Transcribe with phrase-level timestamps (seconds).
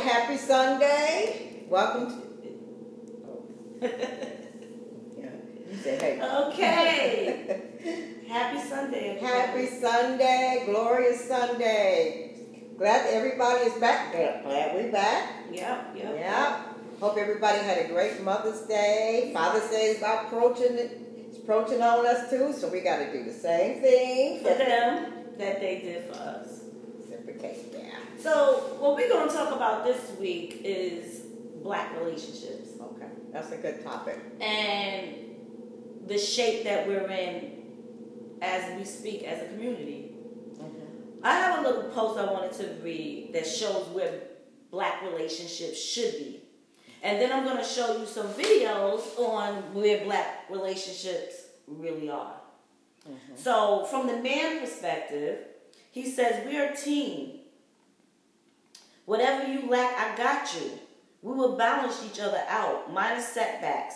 [0.00, 1.64] Happy Sunday.
[1.68, 2.22] Welcome
[3.80, 3.88] to.
[5.18, 5.30] Yeah,
[5.70, 6.20] you say hey.
[6.22, 7.62] Okay.
[8.28, 9.18] Happy Sunday.
[9.18, 10.64] Happy Sunday.
[10.66, 12.34] Glorious Sunday.
[12.76, 14.12] Glad everybody is back.
[14.12, 15.32] Glad we're back.
[15.50, 16.14] Yep, yep.
[16.18, 16.62] Yeah.
[17.00, 19.30] Hope everybody had a great Mother's Day.
[19.32, 20.76] Father's Day is about approaching.
[20.78, 24.38] It's approaching on us too, so we got to do the same thing.
[24.42, 26.60] For them that they did for us.
[27.00, 27.75] Reciprocate.
[28.18, 31.22] So, what we're going to talk about this week is
[31.62, 33.06] black relationships Okay.
[33.32, 34.18] That's a good topic.
[34.40, 35.14] and
[36.06, 37.52] the shape that we're in
[38.40, 40.12] as we speak as a community.
[40.54, 41.24] Mm-hmm.
[41.24, 44.20] I have a little post I wanted to read that shows where
[44.70, 46.40] black relationships should be.
[47.02, 51.34] And then I'm going to show you some videos on where black relationships
[51.66, 52.34] really are.
[53.04, 53.36] Mm-hmm.
[53.36, 55.38] So, from the man perspective,
[55.90, 57.40] he says, We're a team.
[59.06, 60.72] Whatever you lack, I got you.
[61.22, 63.94] We will balance each other out, minus setbacks.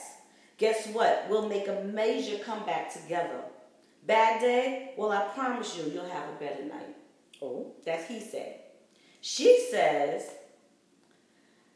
[0.56, 1.26] Guess what?
[1.28, 3.40] We'll make a major comeback together.
[4.06, 4.94] Bad day?
[4.96, 6.96] Well, I promise you, you'll have a better night.
[7.42, 7.72] Oh.
[7.84, 8.60] That's he said.
[9.20, 10.30] She says,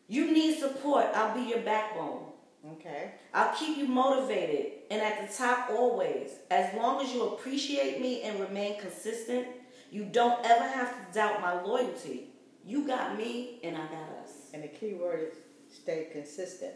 [0.08, 1.06] You need support.
[1.14, 2.24] I'll be your backbone.
[2.72, 3.12] Okay.
[3.32, 6.30] I'll keep you motivated and at the top always.
[6.50, 9.46] As long as you appreciate me and remain consistent,
[9.90, 12.30] you don't ever have to doubt my loyalty.
[12.66, 14.50] You got me and I got us.
[14.52, 15.38] And the key word is
[15.76, 16.72] stay consistent.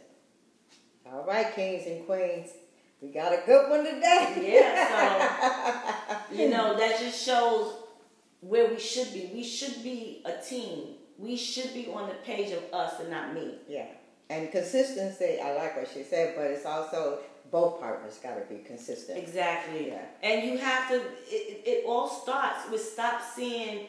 [1.11, 2.50] All right, kings and queens.
[3.00, 4.59] We got a good one today.
[4.61, 7.75] Yeah, so, You know, that just shows
[8.41, 9.31] where we should be.
[9.33, 10.94] We should be a team.
[11.16, 13.55] We should be on the page of us and not me.
[13.69, 13.86] yeah.
[14.31, 18.62] And consistency, I like what she said, but it's also both partners got to be
[18.62, 19.16] consistent.
[19.16, 19.89] Exactly.
[19.89, 20.03] Yeah.
[20.22, 23.86] And you have to, it, it it all starts with stop seeing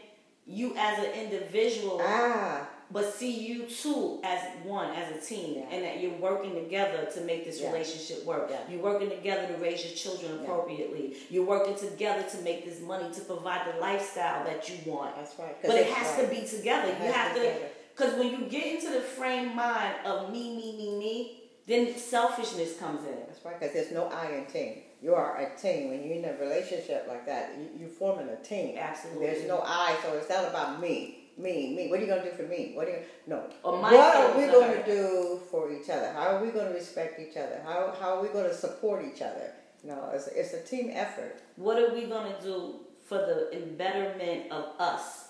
[0.50, 5.66] you as an individual, Ah, but see you too as one, as a team, Yeah.
[5.76, 7.72] and that you're working together to make this Yeah.
[7.72, 8.48] relationship work.
[8.50, 8.58] Yeah.
[8.70, 11.16] You're working together to raise your children appropriately.
[11.30, 15.16] You're working together to make this money to provide the lifestyle that you want.
[15.18, 15.56] that's right.
[15.62, 16.30] But it has right.
[16.30, 16.90] to be together.
[16.92, 17.70] It You have to to, be together.
[17.96, 22.76] because when you get into the frame mind of me, me, me, me, then selfishness
[22.78, 23.16] comes in.
[23.28, 24.82] That's right, because there's no I in team.
[25.02, 25.90] You are a team.
[25.90, 28.78] When you're in a relationship like that, you, you're forming a team.
[28.78, 29.28] Absolutely.
[29.28, 31.90] There's no I, so it's not about me, me, me.
[31.90, 32.74] What are you going to do for me?
[32.76, 33.44] What are you, no.
[33.62, 36.12] What are we going to do for each other?
[36.12, 37.62] How are we going to respect each other?
[37.66, 39.54] How, how are we going to support each other?
[39.84, 41.42] No, it's, it's a team effort.
[41.56, 42.76] What are we going to do
[43.08, 45.30] for the embetterment of us,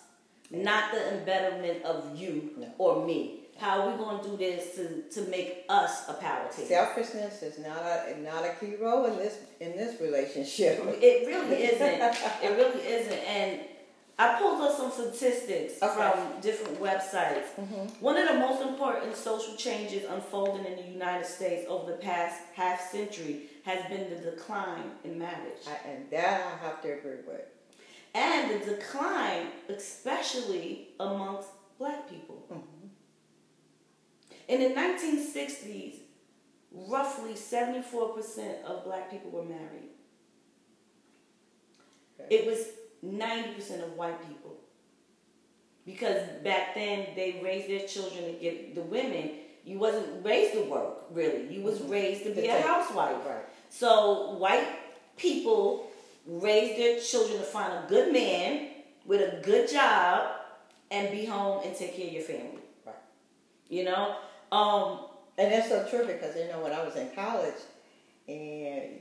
[0.49, 2.67] not the embetterment of you No.
[2.79, 3.38] or me?
[3.59, 6.65] How are we going to do this to, to make us a power team?
[6.67, 10.79] Selfishness is not a not a key role in this in this relationship.
[11.01, 12.01] It really isn't.
[12.43, 13.19] It really isn't.
[13.27, 13.61] And
[14.17, 15.93] I pulled up some statistics Okay.
[15.95, 17.47] from different websites.
[17.59, 18.01] Mhm.
[18.01, 22.35] One of the most important social changes unfolding in the United States over the past
[22.53, 25.61] half century has been the decline in marriage.
[25.67, 27.45] I, and that I have to agree with.
[28.15, 32.37] and the decline, especially amongst black people.
[32.51, 32.78] Mhm.
[34.49, 35.99] In the 1960s,
[36.71, 39.91] roughly 74% of black people were married.
[42.19, 42.35] Okay.
[42.35, 42.65] It was
[43.05, 44.57] 90% of white people.
[45.85, 49.33] Because back then they raised their children to get the women,
[49.63, 51.45] you wasn't raised to work, really.
[51.53, 51.91] You was Mhm.
[51.91, 53.23] raised to To be a housewife.
[53.27, 53.45] Right.
[53.69, 54.67] So white
[55.15, 55.91] people
[56.25, 58.69] raised their children to find a good man
[59.05, 60.31] with a good job
[60.89, 62.63] and be home and take care of your family.
[62.83, 62.95] Right.
[63.69, 64.15] You know?
[64.51, 64.99] Um,
[65.37, 67.61] And that's so true because you know when I was in college,
[68.27, 68.99] and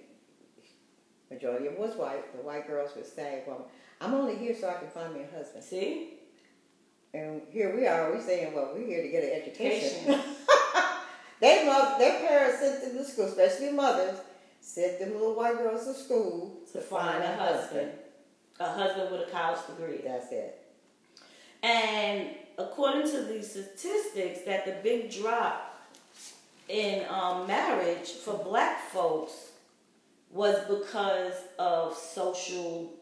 [1.30, 3.68] majority of was white, the white girls would say, "Well,
[4.00, 6.14] I'm only here so I can find me a husband." see?
[7.12, 10.22] And here we are, we saying, "Well, we're here to get an education."
[11.40, 14.18] They love their parents sent them to school, especially mothers,
[14.60, 17.92] sent them little white girls to school To find a husband.
[18.58, 20.00] A husband with a college degree.
[20.04, 20.58] That's it.
[21.62, 25.86] And according to these statistics, that the big drop
[26.68, 29.32] in um, marriage for black folks
[30.30, 32.92] was because of social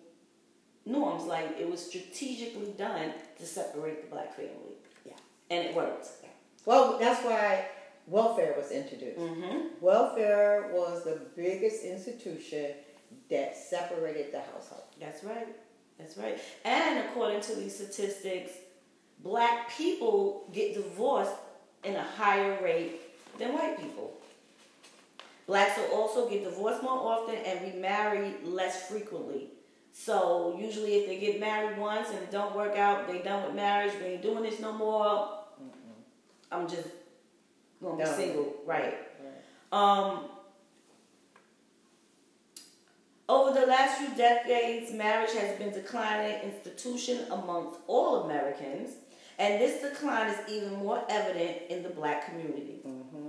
[0.84, 1.24] norms.
[1.24, 4.76] Like it was strategically done to separate the black family.
[5.04, 5.14] Yeah.
[5.50, 6.08] And it worked.
[6.64, 7.66] Well, that's why
[8.06, 9.18] welfare was introduced.
[9.18, 9.68] Mm-hmm.
[9.80, 12.72] Welfare was the biggest institution
[13.30, 14.82] that separated the household.
[15.00, 15.46] That's right.
[15.98, 16.38] That's right.
[16.64, 18.50] And according to these statistics,
[19.20, 21.34] black people get divorced
[21.84, 23.00] in a higher rate
[23.38, 24.12] than white people.
[25.46, 29.48] Blacks will also get divorced more often and remarry less frequently.
[29.92, 33.54] So usually, if they get married once and it don't work out, they done with
[33.54, 33.92] marriage.
[34.00, 35.30] We ain't doing this no more.
[36.50, 36.88] I'm just
[37.82, 38.98] gonna be single, right?
[39.22, 39.38] Right.
[39.72, 40.24] Um,
[43.28, 48.90] over the last few decades, marriage has been declining institution amongst all Americans,
[49.38, 52.80] and this decline is even more evident in the black community.
[52.86, 53.28] Mm-hmm.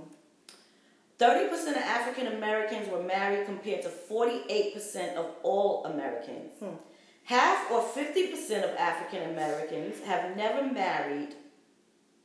[1.18, 6.52] 30% of African Americans were married compared to 48% of all Americans.
[6.60, 6.76] Hmm.
[7.24, 11.34] Half or 50% of African Americans have never married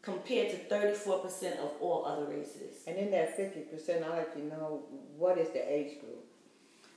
[0.03, 2.83] compared to 34% of all other races.
[2.85, 4.83] And in that fifty percent, I like to know
[5.17, 6.23] what is the age group.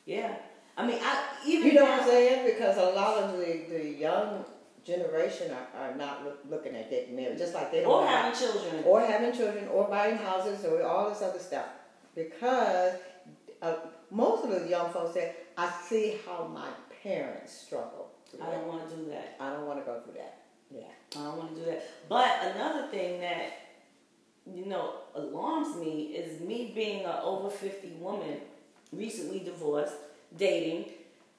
[0.04, 0.34] Yeah.
[0.76, 2.44] I mean, I even You know now, what I'm saying?
[2.44, 4.44] Because a lot of the, the young
[4.86, 8.38] generation are, are not look, looking at getting married, just like they don't or having
[8.38, 8.84] children.
[8.84, 11.66] or having children or buying houses or all this other stuff.
[12.14, 12.94] Because
[13.60, 13.74] uh,
[14.10, 16.68] most of the young folks say, I see how my
[17.02, 18.10] parents struggle.
[18.42, 19.36] I don't want to do that.
[19.40, 20.42] I don't want to go through that.
[20.70, 21.20] Yeah.
[21.20, 22.08] I don't want to do that.
[22.08, 23.52] But another thing that
[24.52, 28.38] you know alarms me is me being an over fifty woman,
[28.92, 29.94] recently divorced,
[30.36, 30.86] dating,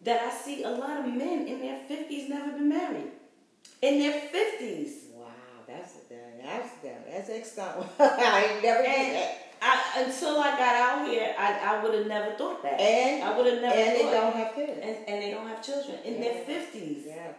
[0.04, 3.12] that I see a lot of men in their fifties never been married.
[3.82, 5.06] In their fifties.
[5.14, 5.28] Wow,
[5.68, 5.94] that's
[6.44, 6.70] that's
[7.12, 7.90] that's extra.
[8.00, 9.44] I ain't never did that.
[9.60, 12.80] I, until I got out here, I, I would have never thought that.
[12.80, 14.80] And I would have never and they don't have kids.
[14.84, 17.06] and, and they don't have children in their fifties.
[17.08, 17.34] Yeah.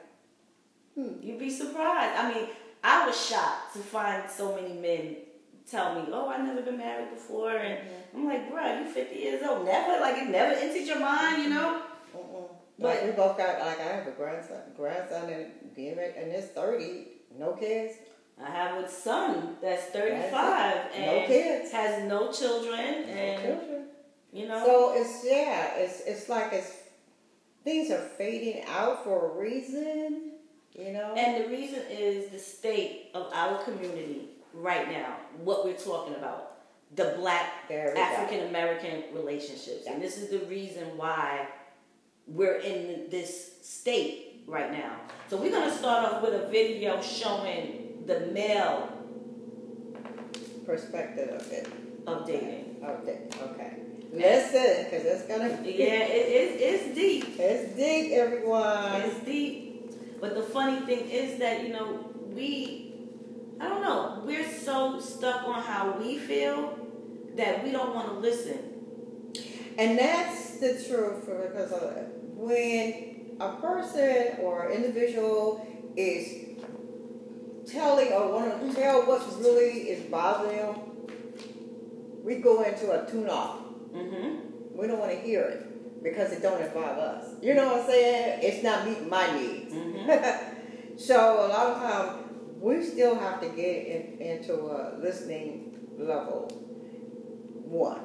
[0.95, 1.23] Hmm.
[1.23, 2.19] You'd be surprised.
[2.19, 2.49] I mean,
[2.83, 5.17] I was shocked to find so many men
[5.71, 7.79] tell me, "Oh, I've never been married before," and
[8.15, 11.51] I'm like, "Bruh, you 50 years old, never like it never entered your mind, you
[11.51, 11.83] know?"
[12.79, 12.83] Mm-mm.
[12.83, 16.31] But- Like we both got like I have a grandson, grandson and getting ready, and
[16.33, 17.09] it's thirty,
[17.39, 17.95] no kids.
[18.41, 21.07] I have a son that's 35 That's it.
[21.07, 21.73] No kids.
[21.73, 23.85] has no children, no and children.
[24.33, 26.73] you know, So it's yeah, it's it's like it's
[27.65, 30.35] things are fading out for a reason,
[30.73, 31.15] you know.
[31.17, 35.17] and the reason is the state of our community right now.
[35.43, 36.59] What we're talking about,
[36.95, 38.01] the black There we go.
[38.01, 39.87] African American relationships.
[39.89, 41.49] And this is the reason why
[42.29, 45.01] we're in this state right now.
[45.29, 48.93] So we're going to start off with a video showing the male
[50.65, 51.69] Perspective of it.
[52.07, 52.77] of dating.
[52.85, 53.73] Okay, okay.
[54.13, 55.73] Listen, because it's gonna be.
[55.73, 57.39] Yeah, it, it, it's deep.
[57.39, 59.03] it's deep, everyone.
[59.03, 59.69] It's deep.
[60.21, 62.93] But the funny thing is that, you know, we,
[63.61, 66.79] I don't know, we're so stuck on how we feel
[67.37, 68.59] that we don't want to listen.
[69.79, 75.67] And that's the truth because uh, when a person or individual
[75.97, 76.49] is
[77.67, 80.77] telling or want to tell what's really is bothering them,
[82.23, 83.61] we go into a tune off.
[83.93, 84.79] Mm-hmm.
[84.79, 87.35] We don't want to hear it because it don't involve us.
[87.43, 88.41] You know what I'm saying?
[88.43, 89.75] It's not meeting my needs.
[89.75, 90.97] Mm-hmm.
[90.97, 92.25] so a lot of times
[92.61, 96.49] we still have to get in, into a listening level
[97.65, 98.01] one.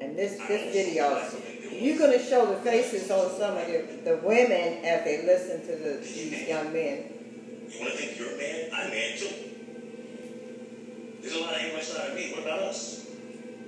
[0.00, 1.22] And this this video,
[1.70, 5.76] you're gonna show the faces on some of the, the women as they listen to
[5.76, 7.04] the, these young men.
[7.68, 8.70] You want to think you're a man?
[8.72, 9.34] I'm a man too.
[11.20, 12.32] There's a lot of English out of me.
[12.32, 13.06] What about us?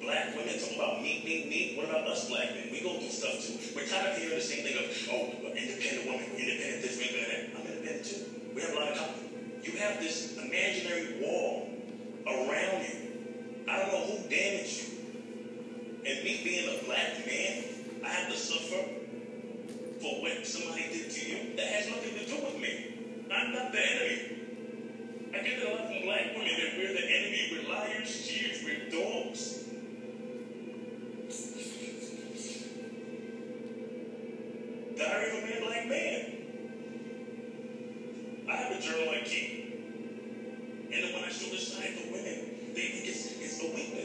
[0.00, 1.74] Black women talk about me, me, me.
[1.76, 2.68] What about us black men?
[2.72, 3.58] We go through stuff too.
[3.76, 7.60] We're tired of hearing the same thing of, oh, independent woman, independent this, independent that.
[7.60, 8.24] I'm independent too.
[8.54, 9.60] We have a lot of common.
[9.62, 11.68] You have this imaginary wall
[12.26, 12.96] around you.
[13.68, 14.91] I don't know who damaged you.
[16.04, 17.64] And me being a black man,
[18.04, 18.82] I have to suffer
[20.00, 21.56] for what somebody did to you.
[21.56, 22.94] That has nothing to do with me.
[23.32, 24.32] I'm not the enemy.
[25.32, 28.64] I get it a lot from black women that we're the enemy, we're liars, cheaters,
[28.64, 29.60] we're dogs.
[34.98, 36.32] Diary of a Man Black Man.
[38.50, 39.50] I have a journal I keep.
[40.92, 44.01] And when I show this side to women, they think it's, it's a weakness.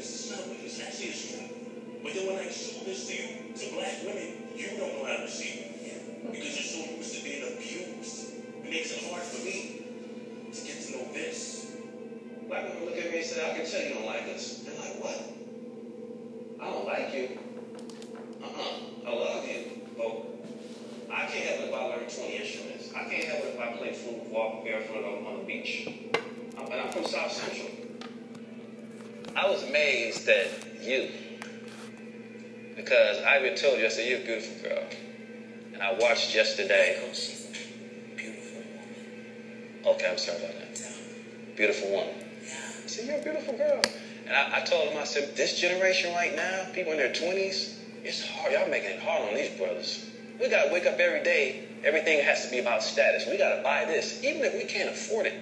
[45.07, 47.73] I, I told him, I said, this generation right now, people in their 20s,
[48.03, 48.53] it's hard.
[48.53, 50.05] Y'all making it hard on these brothers.
[50.39, 51.63] We got to wake up every day.
[51.83, 53.25] Everything has to be about status.
[53.27, 54.23] We got to buy this.
[54.23, 55.33] Even if we can't afford it,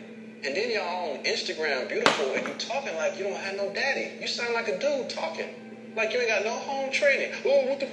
[0.45, 4.12] And then y'all on Instagram, beautiful, and you talking like you don't have no daddy.
[4.22, 5.50] You sound like a dude talking.
[5.95, 7.31] Like you ain't got no home training.
[7.45, 7.88] Oh, what the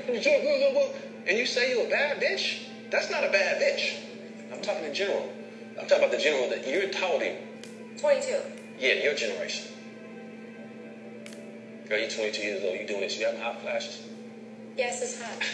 [1.26, 2.64] and you say you a bad bitch?
[2.90, 3.96] That's not a bad bitch.
[4.52, 5.32] I'm talking in general.
[5.80, 7.36] I'm talking about the general that you're toting.
[7.98, 8.42] 22.
[8.78, 9.72] Yeah, your generation.
[11.92, 12.80] Girl, you're 22 years old.
[12.80, 13.18] You doing this?
[13.18, 14.00] You having hot flashes?
[14.78, 15.44] Yes, it's hot.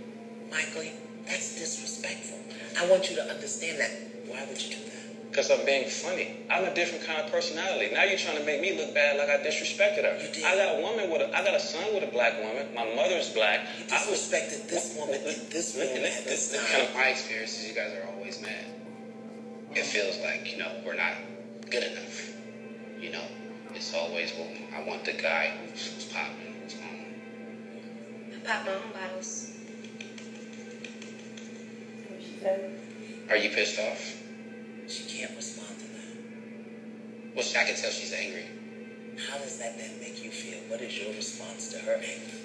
[0.50, 0.90] Michael,
[1.26, 2.38] that's disrespectful.
[2.80, 3.90] I want you to understand that.
[4.24, 5.28] Why would you do that?
[5.28, 6.48] Because I'm being funny.
[6.48, 7.92] I'm a different kind of personality.
[7.92, 10.16] Now you're trying to make me look bad like I disrespected her.
[10.16, 10.44] You did.
[10.44, 12.72] I got a woman with a, I got a son with a black woman.
[12.72, 13.60] My mother's black.
[13.76, 16.72] You I was disrespected this woman and this Look, woman and at this, this this
[16.72, 17.68] kind of my experiences.
[17.68, 18.64] You guys are always mad.
[19.72, 21.12] It feels like you know we're not
[21.68, 22.32] good enough.
[22.98, 23.24] You know,
[23.74, 26.54] it's always well, I want the guy who's, who's popping.
[26.62, 27.06] who's on.
[28.34, 29.52] I pop my own bottles.
[32.08, 32.80] What she said?
[33.30, 34.22] Are you pissed off?
[34.88, 37.34] She can't respond to that.
[37.34, 38.44] Well, I can tell she's angry.
[39.30, 40.58] How does that then make you feel?
[40.68, 42.36] What is your response to her anger?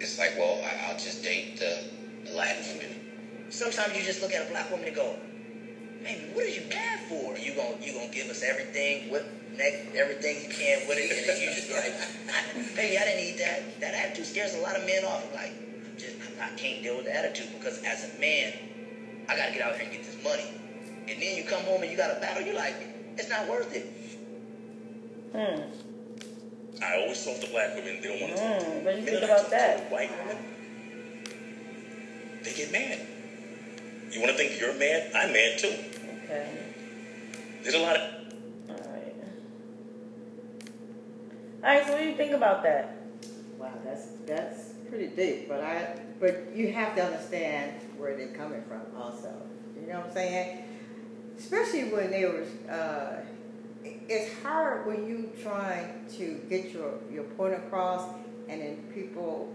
[0.00, 1.84] It's like, well, I, I'll just date the,
[2.24, 3.00] the Latin woman.
[3.50, 5.16] Sometimes you just look at a black woman and go,
[6.34, 7.36] what are you mad for?
[7.36, 9.10] You gonna you gonna give us everything
[9.56, 11.94] neck everything you can with it, and then you just be like,
[12.28, 13.80] I, baby, I didn't need that.
[13.80, 15.24] That attitude scares a lot of men off.
[15.34, 15.52] Like,
[15.98, 18.52] just I can't deal with the attitude because as a man,
[19.28, 20.46] I gotta get out here and get this money.
[21.08, 22.42] And then you come home and you got a battle.
[22.42, 22.74] You're like,
[23.16, 23.86] it's not worth it.
[25.32, 25.62] Hmm.
[26.82, 28.84] I always talk to black women, they don't want to talk to Hmm.
[28.84, 29.90] What do you think about that?
[29.90, 30.36] White women,
[32.42, 33.06] they get mad.
[34.12, 35.10] You want to think you're mad?
[35.14, 35.74] I'm mad too.
[36.26, 36.58] Okay.
[37.62, 38.02] There's a lot of
[38.68, 39.14] All right.
[41.62, 41.86] All right.
[41.86, 42.96] So what do you think about that?
[43.58, 45.48] Wow, that's that's pretty deep.
[45.48, 49.32] But I but you have to understand where they're coming from also.
[49.80, 50.64] You know what I'm saying?
[51.38, 53.20] Especially when they were uh,
[54.08, 58.02] it's hard when you trying to get your, your point across
[58.48, 59.54] and then people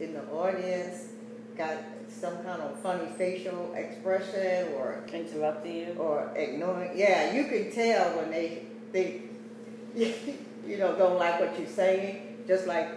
[0.00, 1.12] in the audience
[1.58, 1.76] got
[2.08, 5.94] some kind of funny facial expression or Interrupting you?
[5.98, 6.92] or ignoring.
[6.96, 8.62] Yeah, you can tell when they
[8.92, 9.22] they
[9.94, 12.36] you know don't like what you're saying.
[12.46, 12.88] Just like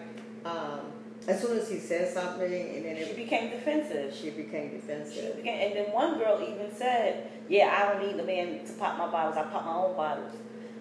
[0.45, 0.79] um,
[1.27, 4.13] as soon as he says something, and then She it, became defensive.
[4.15, 5.13] she became defensive.
[5.13, 8.73] She became, and then one girl even said, "Yeah, I don't need a man to
[8.73, 9.35] pop my bottles.
[9.37, 10.33] I pop my own bottles."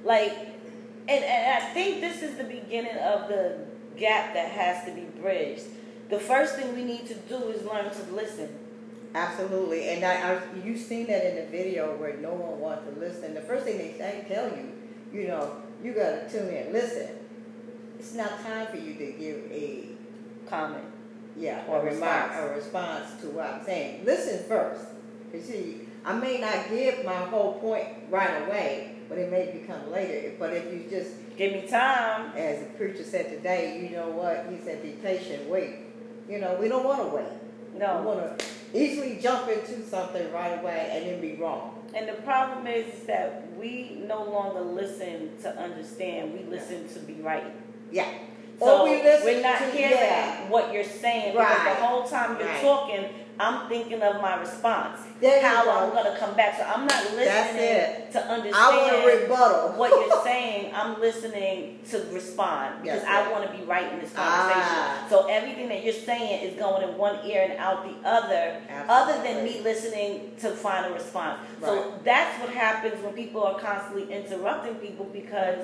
[0.04, 0.32] Like,
[1.08, 3.58] and, and I think this is the beginning of the
[3.96, 5.64] gap that has to be bridged.
[6.10, 8.48] The first thing we need to do is learn to listen.
[9.14, 13.00] Absolutely, and I, I you seen that in the video where no one wants to
[13.00, 13.34] listen.
[13.34, 14.72] The first thing they say, tell you,
[15.12, 16.72] you know, you got to tune in.
[16.72, 17.08] Listen,
[17.98, 19.86] it's not time for you to give a
[20.48, 20.84] Comment.
[21.36, 22.56] Yeah, Or a remark, response.
[22.56, 24.04] response to what I'm saying.
[24.04, 24.84] Listen first.
[25.32, 29.90] You see, I may not give my whole point right away, but it may become
[29.92, 30.34] later.
[30.40, 32.32] But if you just, Give me time.
[32.36, 34.46] as the preacher said today, you know what?
[34.50, 35.76] He said, be patient, wait.
[36.30, 37.26] You know, we don't want to wait.
[37.76, 37.98] No.
[37.98, 41.74] We want to easily jump into something right away and then be wrong.
[41.92, 46.32] And the problem is, is that we no longer listen to understand.
[46.32, 47.52] We listen to be right.
[47.90, 48.06] Yeah.
[48.60, 50.48] So or we listen we're not to, hearing yeah.
[50.48, 51.76] what you're saying because Right.
[51.76, 52.60] the whole time you're Right.
[52.62, 53.04] talking,
[53.40, 55.00] I'm thinking of my response.
[55.20, 55.70] There how go.
[55.70, 56.58] I'm gonna come back.
[56.58, 59.78] So I'm not listening to understand I want a rebuttal.
[59.78, 60.72] what you're saying.
[60.74, 64.60] I'm listening to respond because That's I want to be right in this conversation.
[64.62, 65.06] Ah.
[65.08, 69.22] So everything that you're saying is going in one ear and out the other, other
[69.22, 71.40] than me listening to find a response.
[71.60, 75.58] So that's what happens when people are constantly interrupting people because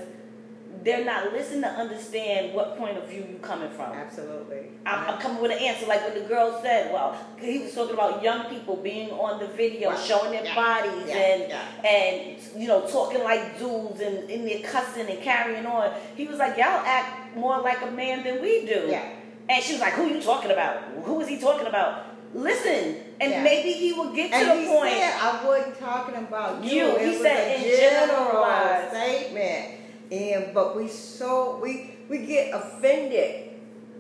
[0.87, 3.93] they're not listening to understand what point of view you're coming from.
[3.93, 4.69] Absolutely.
[4.87, 7.95] I'm, I'm coming with an answer, like when the girl said, "Well, he was talking
[7.95, 9.99] about young people being on the video, Right.
[9.99, 10.55] showing their Yeah.
[10.55, 11.17] bodies, Yeah.
[11.17, 11.91] and Yeah.
[11.91, 16.39] and you know talking like dudes and in there cussing and carrying on." He was
[16.39, 19.03] like, "Y'all act more like a man than we do." Yeah.
[19.49, 20.75] And she was like, "Who you talking about?
[21.05, 23.43] Who is he talking about?" Listen, and Yeah.
[23.43, 24.91] maybe he will get to the point.
[24.93, 26.71] said, I wasn't talking about you.
[26.77, 26.87] You.
[26.97, 28.91] It He was said a in generalized.
[28.95, 29.65] statement.
[30.11, 33.51] And but we so we we get offended.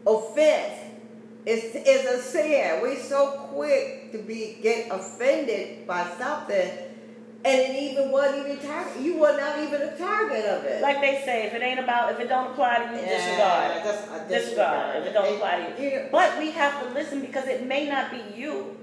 [0.06, 0.74] Offense
[1.44, 2.82] is is a sin.
[2.82, 6.70] We so quick to be get offended by something,
[7.44, 9.00] and it even wasn't even target.
[9.02, 10.80] You were not even a target of it.
[10.80, 14.28] Like they say, if it ain't about, if it don't apply to you, Yeah, disregard.
[14.28, 15.82] disregard if it don't apply to.
[15.82, 18.76] You But we have to listen because it may not be you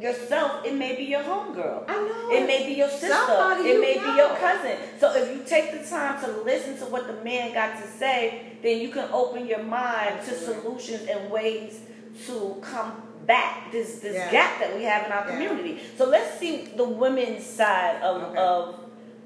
[0.00, 0.64] yourself.
[0.64, 1.84] It may be your homegirl.
[1.88, 3.08] I know It may be your sister.
[3.08, 4.76] Somebody it may be your cousin.
[5.00, 8.52] So if you take the time to listen to what the man got to say,
[8.62, 11.80] then you can open your mind to solutions and ways
[12.26, 14.30] to combat this this Yeah.
[14.30, 15.32] gap that we have in our Yeah.
[15.32, 15.80] community.
[15.96, 18.38] So let's see the women's side of Okay.
[18.38, 18.74] of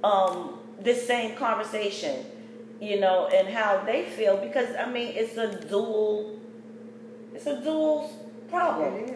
[0.04, 2.24] um, this same conversation,
[2.80, 6.38] you know, and how they feel because I mean it's a dual,
[7.34, 8.10] it's a dual
[8.50, 9.06] problem.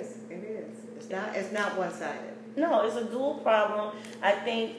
[1.10, 1.20] It is.
[1.20, 1.26] It is.
[1.26, 1.36] Not.
[1.36, 2.36] It's not one sided.
[2.56, 3.94] No, it's a dual problem.
[4.22, 4.76] I think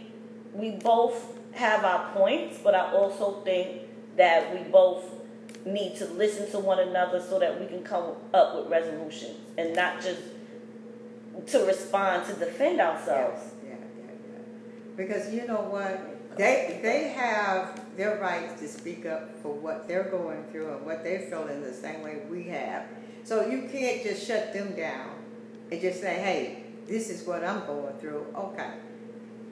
[0.54, 3.82] we both have our points, but I also think
[4.16, 5.04] that we both
[5.66, 9.76] need to listen to one another so that we can come up with resolutions and
[9.76, 10.22] not just
[11.48, 13.42] to respond to defend ourselves.
[13.64, 14.40] Yeah, yeah, yeah.
[14.96, 16.38] Because you know what?
[16.38, 21.04] They they have their rights to speak up for what they're going through and what
[21.04, 22.86] they're feeling the same way we have.
[23.24, 25.17] So you can't just shut them down
[25.72, 28.72] and just say, "Hey, this is what I'm going through." Okay.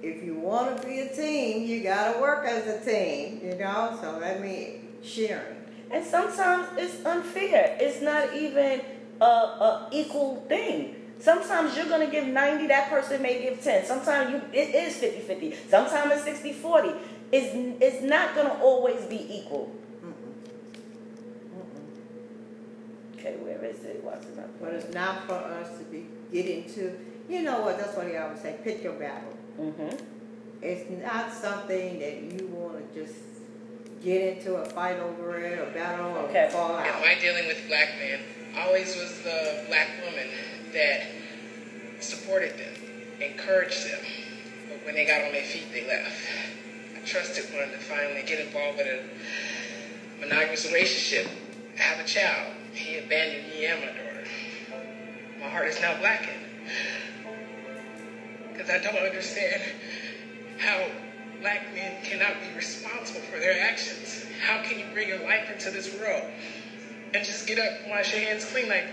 [0.02, 3.56] If you want to be a team, you got to work as a team, you
[3.56, 3.98] know?
[4.00, 5.56] So that means sharing.
[5.90, 7.78] And sometimes it's unfair.
[7.80, 8.82] It's not even
[9.22, 10.96] a, a equal thing.
[11.20, 13.86] Sometimes you're going to give 90, that person may give 10.
[13.86, 15.70] Sometimes you it is 50-50.
[15.70, 16.96] Sometimes it's 60-40.
[17.32, 19.74] It's, it's not going to always be equal.
[23.26, 24.04] Okay, where is it?
[24.04, 26.96] What's it But it's not for us to be get into,
[27.28, 29.36] you know what, that's what they always say, pick your battle.
[29.60, 29.96] Mm-hmm.
[30.62, 33.16] It's not something that you want to just
[34.04, 36.50] get into a fight over it or battle or Okay.
[36.52, 37.02] fall And out.
[37.02, 38.20] my dealing with black men
[38.58, 40.28] always was the black woman
[40.74, 41.08] that
[42.00, 42.76] supported them,
[43.22, 44.02] encouraged them.
[44.70, 46.14] But when they got on their feet, they left.
[46.96, 51.28] I trusted one to finally get involved with a monogamous relationship,
[51.76, 52.54] have a child.
[52.76, 54.24] He abandoned me and my daughter.
[55.40, 56.44] My heart is now blackened.
[58.52, 59.62] Because I don't understand
[60.58, 60.86] how
[61.40, 64.26] black men cannot be responsible for their actions.
[64.46, 66.24] How can you bring your life into this world
[67.14, 68.68] and just get up and wash your hands clean?
[68.68, 68.88] Like,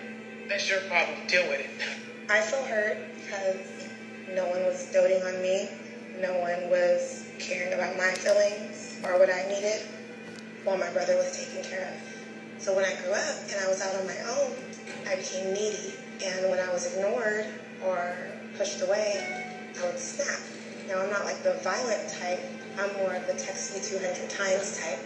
[0.48, 1.26] that's your problem.
[1.26, 1.70] Deal with it.
[2.28, 3.56] I feel hurt because
[4.34, 5.68] no one was doting on me.
[6.20, 9.82] No one was caring about my feelings or what I needed
[10.62, 12.11] while my brother was taken care of.
[12.62, 14.54] So when I grew up and I was out on my own,
[15.08, 15.94] I became needy.
[16.22, 17.46] And when I was ignored
[17.84, 18.14] or
[18.56, 19.18] pushed away,
[19.76, 20.38] I would snap.
[20.86, 22.38] Now, I'm not like the violent type.
[22.78, 25.00] I'm more of the text me 200 times type.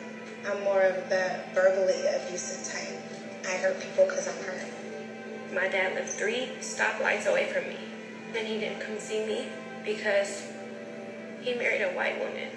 [0.46, 3.00] I'm more of the verbally abusive type.
[3.48, 4.68] I hurt people because I'm hurt.
[5.54, 7.78] My dad lived three stoplights away from me.
[8.34, 9.48] Then he didn't come see me
[9.82, 10.46] because
[11.40, 12.50] he married a white woman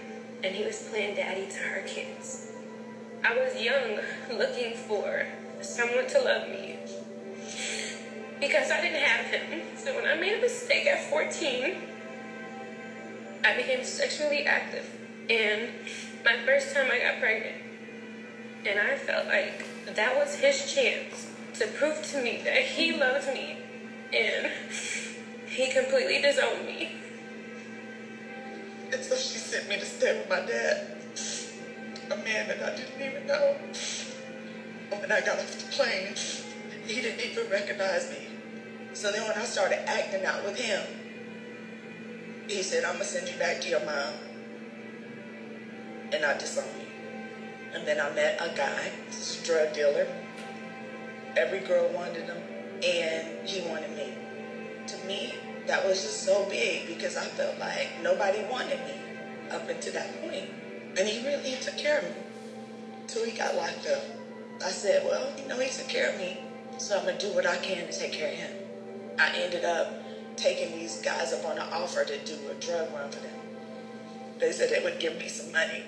[0.43, 2.48] and he was playing daddy to her kids.
[3.23, 3.99] I was young,
[4.37, 5.25] looking for
[5.61, 6.77] someone to love me
[8.39, 9.61] because I didn't have him.
[9.77, 11.75] So when I made a mistake at 14,
[13.43, 14.89] I became sexually active.
[15.29, 15.69] And
[16.23, 17.57] my first time I got pregnant.
[18.65, 21.27] And I felt like that was his chance
[21.59, 23.57] to prove to me that he loved me.
[24.13, 24.51] And
[25.47, 26.91] he completely disowned me.
[28.91, 30.98] And so she sent me to stay with my dad,
[32.11, 33.55] a man that I didn't even know.
[34.89, 36.15] When I got off the plane,
[36.85, 38.27] he didn't even recognize me.
[38.93, 40.81] So then when I started acting out with him,
[42.47, 44.13] he said, I'm going to send you back to your mom.
[46.11, 46.87] And I disowned him.
[47.73, 50.07] And then I met a guy, this drug dealer.
[51.37, 52.41] Every girl wanted him,
[52.83, 54.13] and he wanted me.
[54.87, 55.35] To me,
[55.67, 58.95] that was just so big because I felt like nobody wanted me
[59.51, 60.49] up until that point.
[60.97, 62.15] And he really took care of me
[63.07, 64.03] till he got locked up.
[64.63, 66.39] I said, well, you know, he took care of me,
[66.77, 68.51] so I'm going to do what I can to take care of him.
[69.17, 69.93] I ended up
[70.35, 73.35] taking these guys up on an offer to do a drug run for them.
[74.39, 75.83] They said they would give me some money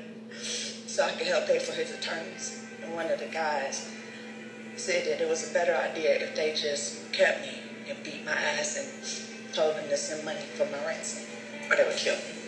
[0.85, 2.59] so I could help pay for his attorneys.
[2.83, 3.87] And one of the guys
[4.75, 8.31] said that it was a better idea if they just kept me and beat my
[8.31, 11.23] ass and told them to send money for my ransom,
[11.69, 12.40] or they would kill me.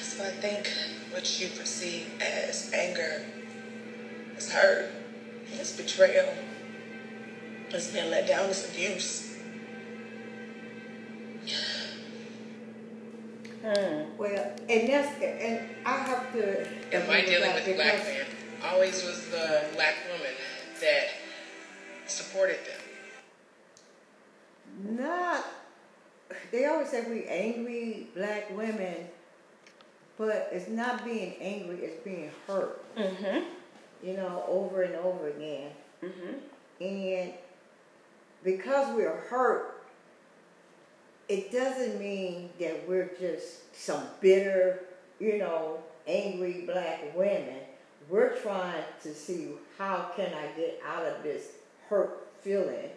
[0.00, 0.70] So I think
[1.10, 3.24] what you perceive as anger
[4.36, 4.90] is hurt,
[5.52, 6.32] it's betrayal,
[7.70, 9.36] it's being let down, it's abuse.
[13.62, 14.04] Hmm.
[14.16, 16.68] Well, and that's and I have to.
[16.92, 18.26] And my agree dealing that with black because- men
[18.64, 20.32] always was the black woman
[20.80, 21.08] that
[22.06, 22.80] supported them.
[24.98, 25.44] Not.
[26.52, 29.08] They always say we angry black women,
[30.18, 32.82] but it's not being angry; it's being hurt.
[32.96, 33.40] Mm-hmm.
[34.02, 35.70] You know, over and over again,
[36.02, 36.84] Mm-hmm.
[36.84, 37.32] and
[38.44, 39.82] because we're hurt,
[41.28, 44.84] it doesn't mean that we're just some bitter,
[45.18, 47.58] you know, angry black women.
[48.08, 49.48] We're trying to see
[49.78, 51.48] how can I get out of this
[51.88, 52.90] hurt feeling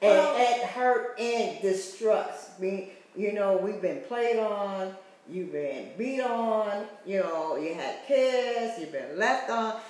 [0.00, 2.50] and, Well- and hurt and distrust.
[2.58, 4.94] We, you know, we've been played on.
[5.30, 9.80] You've been beat on, you know, you had kids, you've been left on.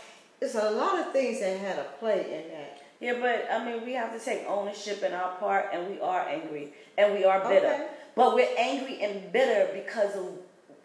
[0.40, 2.82] It's a lot of things that had a play in that.
[3.00, 6.20] Yeah, but I mean, we have to take ownership in our part, and we are
[6.28, 7.66] angry, and we are bitter.
[7.66, 7.86] Okay.
[8.16, 10.26] But we're angry and bitter because of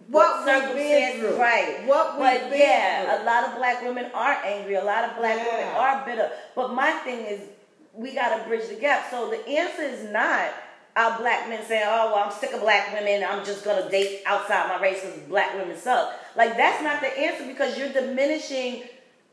[0.07, 1.83] What been circumstances, right?
[1.87, 3.23] What we've but been yeah, through.
[3.23, 4.75] a lot of black women are angry.
[4.75, 6.29] A lot of black women are bitter.
[6.55, 7.41] But my thing is,
[7.93, 9.09] we got to bridge the gap.
[9.09, 10.53] So the answer is not
[10.95, 13.23] our black men saying, "Oh, well, I'm sick of black women.
[13.23, 17.08] I'm just gonna date outside my race because black women suck." Like that's not the
[17.08, 18.84] answer because you're diminishing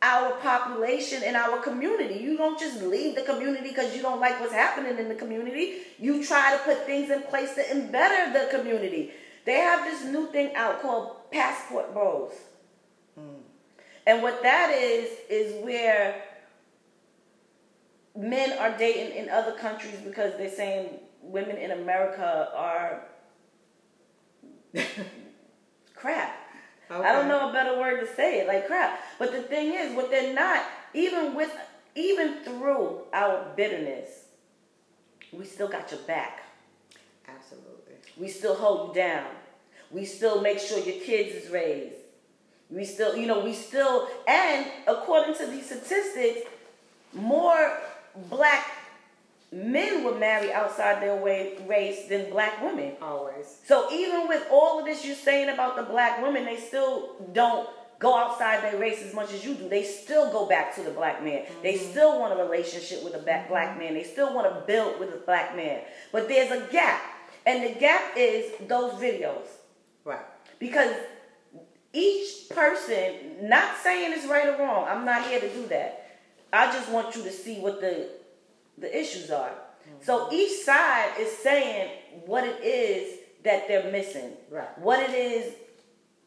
[0.03, 2.14] our population and our community.
[2.14, 5.81] You don't just leave the community because you don't like what's happening in the community.
[5.99, 9.11] You try to put things in place to better the community.
[9.44, 12.33] They have this new thing out called passport bros.
[13.18, 13.40] Mm.
[14.07, 16.23] And what that is is where
[18.16, 23.02] men are dating in other countries because they're saying women in America are
[25.94, 26.37] crap.
[26.90, 28.98] I don't know a better word to say it, like crap.
[29.18, 31.54] But the thing is, what they're not, even with,
[31.94, 34.09] even through our bitterness,
[35.33, 36.42] we still got your back.
[37.28, 37.94] Absolutely.
[38.16, 39.26] We still hold you down.
[39.92, 41.94] We still make sure your kids is raised.
[42.70, 46.40] We still, you know, we still, and according to these statistics,
[47.12, 47.78] more
[48.28, 48.64] black
[49.52, 52.92] men were married outside their way, race than black women.
[53.02, 53.58] Always.
[53.64, 57.68] So even with all of this you're saying about the black women, they still don't
[57.98, 59.68] go outside their race as much as you do.
[59.68, 61.42] They still go back to the black man.
[61.42, 61.62] Mm-hmm.
[61.62, 63.94] They still want a relationship with a black black man.
[63.94, 65.82] They still want to build with a black man.
[66.12, 67.02] But there's a gap.
[67.46, 69.46] And the gap is those videos.
[70.04, 70.24] Right.
[70.58, 70.94] Because
[71.92, 76.18] each person, not saying it's right or wrong, I'm not here to do that.
[76.52, 78.08] I just want you to see what the
[78.78, 79.52] the issues are.
[80.02, 81.90] So each side is saying
[82.26, 84.33] what it is that they're missing.
[84.50, 84.78] Right.
[84.78, 85.54] What it is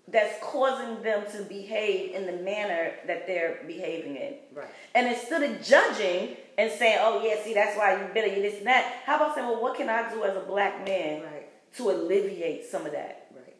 [0.07, 4.33] that's causing them to behave in the manner that they're behaving in.
[4.53, 4.67] Right.
[4.93, 8.57] And instead of judging and saying, oh, yeah, see, that's why you're bitter, you this
[8.57, 11.73] and that, how about saying, well, what can I do as a black man Right.
[11.77, 13.27] to alleviate some of that?
[13.33, 13.55] Right.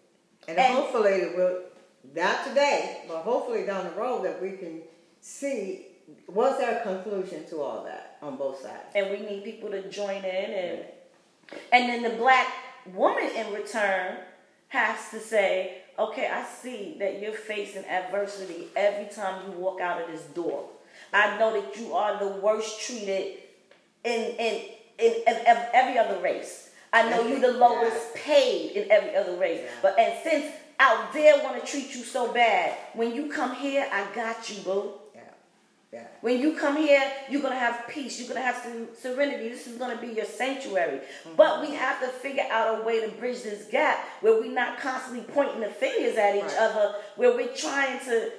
[0.50, 1.62] And, And- hopefully we'll
[2.14, 4.82] not today, but hopefully down the road that we can
[5.22, 5.86] see
[6.28, 8.84] what's a conclusion to all that on both sides.
[8.96, 10.80] and we need people to join in and
[11.72, 12.48] and then the black
[12.94, 14.18] woman in return
[14.70, 20.02] has to say okay i see that you're facing adversity every time you walk out
[20.02, 20.70] of this door.
[21.12, 23.38] I know that you are the worst treated
[24.04, 24.62] in in
[24.98, 26.72] in, in, in every other race.
[26.92, 29.62] I know you're the lowest paid in every other race.
[29.82, 33.88] But and since out there want to treat you so bad when you come here
[33.92, 34.92] i got you boo
[35.94, 36.08] Yeah.
[36.22, 38.18] When you come here, you're going to have peace.
[38.20, 39.48] You're going to have some serenity.
[39.50, 40.98] This is going to be your sanctuary.
[41.02, 41.36] Mm-hmm.
[41.36, 44.80] But we have to figure out a way to bridge this gap where we're not
[44.80, 46.58] constantly pointing the fingers at each Right.
[46.58, 48.32] other, where we're trying to,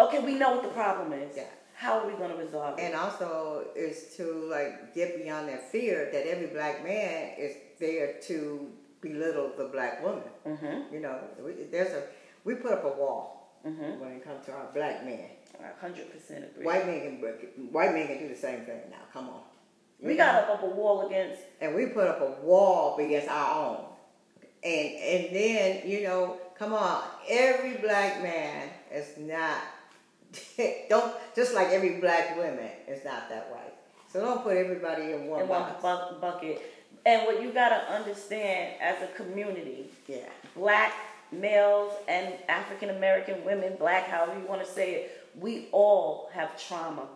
[0.00, 1.34] okay, we know what the problem is.
[1.36, 1.44] Yeah.
[1.74, 2.82] How are we going to resolve it?
[2.82, 8.16] And also is to like get beyond that fear that every black man is there
[8.28, 8.68] to
[9.00, 10.24] belittle the black woman.
[10.46, 10.92] Mm-hmm.
[10.94, 12.02] You know, we, there's a
[12.44, 13.98] we put up a wall Mhm.
[13.98, 15.28] when it comes to our black men.
[15.64, 16.64] I 100% agree.
[16.64, 17.54] White men can break it.
[17.70, 18.96] white men can do the same thing now.
[19.12, 19.40] Come on.
[20.00, 23.28] we You got up up a wall against, and we put up a wall against
[23.28, 23.84] our own.
[24.62, 29.58] And and then, you know, come on, every black man is not
[30.88, 33.74] don't just like every black woman is not that white.
[34.12, 36.62] So don't put everybody in one in one bu- bucket.
[37.06, 40.18] And what you got to understand as a community, Yeah.
[40.54, 40.92] black
[41.32, 46.60] males and African American women, black, however you want to say it, we all have
[46.66, 47.06] trauma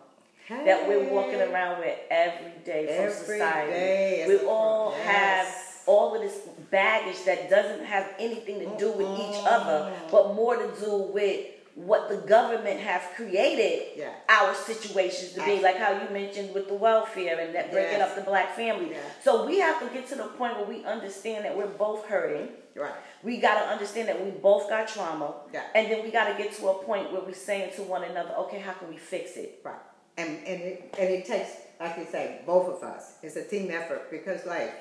[0.49, 3.71] that we're walking around with every day from Every society.
[3.71, 5.05] day we all yes.
[5.07, 5.47] have
[5.87, 6.37] all of this
[6.71, 11.47] baggage that doesn't have anything to do with each other, but more to do with
[11.75, 14.09] what the government have created Yeah.
[14.29, 18.09] our situations to be, like how you mentioned with the welfare and that breaking Yes.
[18.11, 18.91] up the black family.
[18.91, 18.97] Yeah.
[19.23, 22.49] So we have to get to the point where we understand that we're both hurting.
[22.75, 22.93] Right.
[23.23, 25.33] We got to understand that we both got trauma.
[25.53, 25.63] Yeah.
[25.73, 28.31] And then we got to get to a point where we're saying to one another,
[28.39, 29.61] okay, how can we fix it?
[29.63, 29.75] Right.
[30.17, 33.15] And and it, and it takes, like you say, both of us.
[33.23, 34.73] It's a team effort because, like,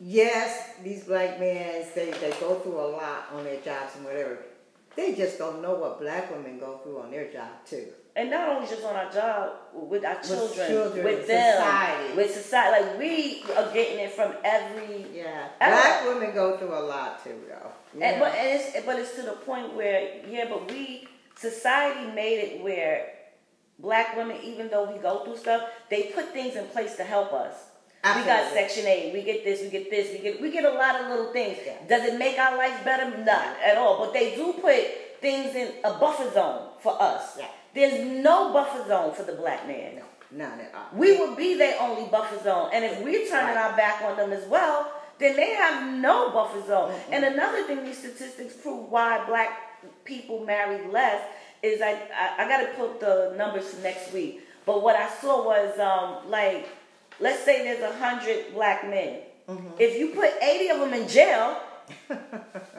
[0.00, 4.38] yes, these black men they they go through a lot on their jobs and whatever.
[4.94, 7.88] They just don't know what black women go through on their job too.
[8.16, 12.16] And not only just on our job, with our children, children, with them, society.
[12.16, 12.82] with society.
[12.82, 15.04] Like we are getting it from every.
[15.14, 17.72] Yeah, don't black women go through a lot too, though.
[18.00, 22.38] And, but and it's but it's to the point where yeah, but we society made
[22.38, 23.12] it where
[23.78, 27.34] black women, even though we go through stuff, they put things in place to help
[27.34, 27.54] us.
[28.14, 30.70] We got Section 8, we get this, we get this, we get we get a
[30.70, 31.58] lot of little things.
[31.66, 31.74] Yeah.
[31.88, 33.10] Does it make our life better?
[33.18, 33.98] Not at all.
[33.98, 37.36] But they do put things in a buffer zone for us.
[37.38, 37.48] Yeah.
[37.76, 39.96] There's no buffer zone for the black man.
[39.96, 40.02] No,
[40.48, 40.98] none at all.
[40.98, 42.70] We will be their only buffer zone.
[42.72, 43.70] And if we're turning Right.
[43.70, 46.94] our back on them as well, then they have no buffer zone.
[47.12, 49.50] And another thing these statistics prove why black
[50.04, 51.22] people marry less
[51.62, 54.40] is I, I, I got to put the numbers for next week.
[54.64, 56.66] But what I saw was um, like,
[57.20, 59.20] let's say there's a hundred black men.
[59.78, 61.56] If you put 80 of them in jail,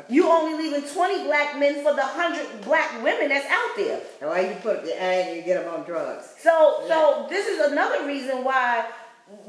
[0.09, 4.01] you only leaving 20 black men for the 100 black women that's out there.
[4.21, 6.33] Or you put the and you get them on drugs.
[6.39, 8.85] So, so this is another reason why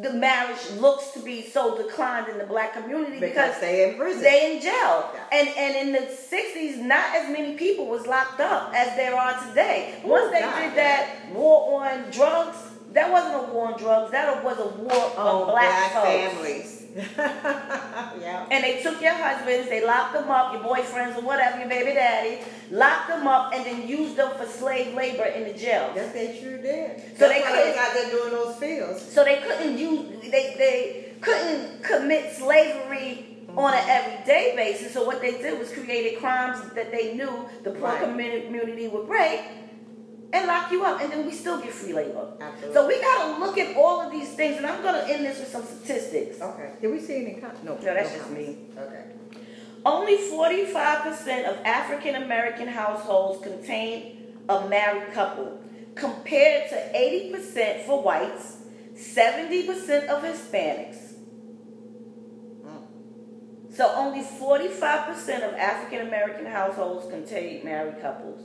[0.00, 3.96] the marriage looks to be so declined in the black community Because because, they in
[3.96, 4.22] prison.
[4.22, 5.08] they in jail.
[5.14, 5.24] Yeah.
[5.32, 9.38] And and in the '60s, not as many people was locked up as there are
[9.48, 10.00] today.
[10.04, 12.56] Once they God, did that war on drugs,
[12.92, 14.10] that wasn't a war on drugs.
[14.10, 16.08] That was a war Oh, on black, folks.
[16.08, 16.77] families.
[17.18, 18.46] yeah.
[18.50, 21.92] And they took your husbands, they locked them up, your boyfriends or whatever, your baby
[21.92, 25.92] daddy, locked them up, and then used them for slave labor in the jail.
[25.94, 27.00] Yes, they sure did.
[27.16, 29.02] So That's they couldn't- they got there doing those fields.
[29.02, 33.58] So they couldn't use they they couldn't commit slavery mm-hmm.
[33.58, 34.92] on an everyday basis.
[34.92, 38.02] So what they did was created crimes that they knew the poor right.
[38.02, 39.40] community would break
[40.32, 42.28] and lock you up, and then we still get free labor.
[42.40, 42.74] Absolutely.
[42.74, 45.48] So we gotta look at all of these things, and I'm gonna end this with
[45.48, 46.40] some statistics.
[46.40, 46.72] Okay.
[46.80, 47.40] Did we see any?
[47.40, 47.74] Com- no.
[47.74, 48.48] No, that's just comments.
[48.48, 48.58] me.
[48.76, 49.04] Okay.
[49.86, 55.60] Only 45% of African American households contain a married couple,
[55.94, 58.56] compared to 80% for whites,
[58.94, 61.14] 70% of Hispanics.
[62.66, 62.82] Mm.
[63.70, 68.42] So only 45% of African American households contain married couples.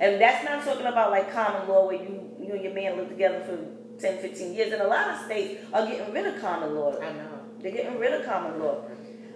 [0.00, 3.08] And that's not talking about like common law where you, you and your man live
[3.08, 4.72] together for 10, 15 years.
[4.72, 6.98] And a lot of states are getting rid of common law.
[6.98, 7.40] I know.
[7.60, 8.82] They're getting rid of common law.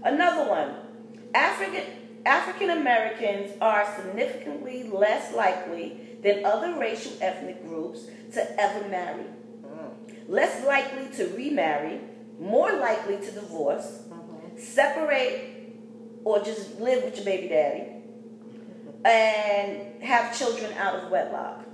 [0.03, 0.75] Another one.
[1.35, 1.85] African
[2.27, 9.25] African Americans are significantly less likely than other racial ethnic groups to ever marry.
[9.62, 10.29] Mm.
[10.29, 12.01] Less likely to remarry,
[12.38, 14.59] more likely to divorce, mm-hmm.
[14.59, 15.75] separate,
[16.25, 17.99] or just live with your baby daddy,
[19.04, 21.64] and have children out of wedlock.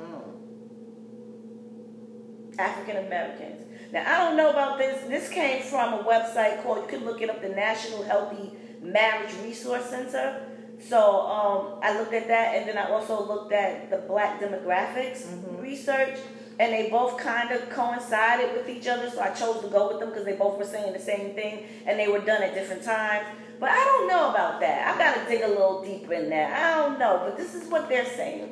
[2.59, 3.63] African Americans.
[3.93, 5.07] Now, I don't know about this.
[5.09, 9.33] This came from a website called, you can look it up, the National Healthy Marriage
[9.43, 10.43] Resource Center.
[10.79, 15.27] So um, I looked at that, and then I also looked at the black demographics
[15.61, 16.19] research,
[16.59, 19.09] and they both kind of coincided with each other.
[19.11, 21.67] So I chose to go with them because they both were saying the same thing,
[21.87, 23.27] and they were done at different times.
[23.59, 24.95] But I don't know about that.
[24.95, 26.53] I got to dig a little deeper in that.
[26.53, 28.51] I don't know, but this is what they're saying.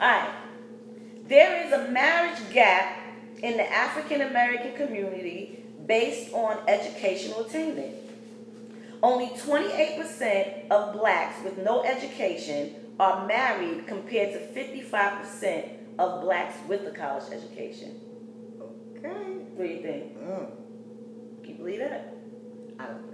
[0.00, 0.34] All right.
[1.26, 2.98] There is a marriage gap
[3.42, 7.94] in the African American community based on educational attainment.
[9.02, 16.86] Only 28% of blacks with no education are married compared to 55% of blacks with
[16.86, 18.00] a college education.
[18.96, 19.08] Okay.
[19.08, 20.18] What do you think?
[20.18, 20.50] Mm.
[21.42, 22.14] Can you believe that?
[22.78, 23.13] I don't believe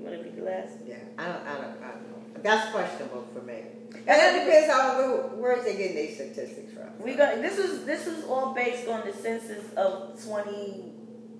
[0.00, 0.90] You want to be?
[0.90, 0.96] Yeah.
[1.18, 1.46] I don't.
[1.46, 1.82] I don't.
[1.82, 2.20] I don't know.
[2.42, 3.62] That's questionable for me.
[3.94, 6.86] And that depends on where, where's they getting these statistics from.
[7.02, 10.92] We got this is this was all based on the census of 20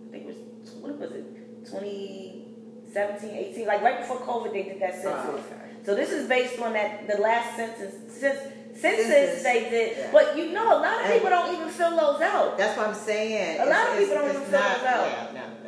[0.09, 0.37] I think it was
[0.81, 5.25] what was it 2017 18 like right before COVID they did that oh, census.
[5.29, 5.71] Oh, okay.
[5.87, 8.39] So this is based on that the last census since
[8.79, 9.97] census Census, they did.
[9.97, 10.09] yeah.
[10.13, 12.59] But you know a lot of And- people don't even fill those out.
[12.59, 13.61] That's what I'm saying.
[13.61, 15.07] A lot of people don't even fill not- those out.
[15.07, 15.60] Yeah, no.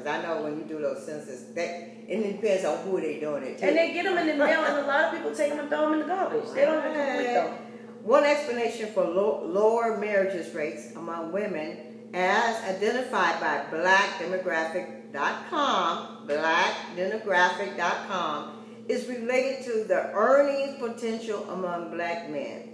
[0.00, 1.68] Because I know when you do those census, that
[2.08, 3.66] it depends on who they're doing it to.
[3.66, 5.68] And they get them in the mail and a lot of people take them and
[5.68, 6.50] throw them in the garbage.
[6.54, 7.54] They don't even complete them.
[8.02, 11.76] One explanation for low, lower marriages rates among women,
[12.14, 18.52] as identified by BlackDemographic.com, BlackDemographic.com,
[18.88, 22.70] is related to the earning potential among black men.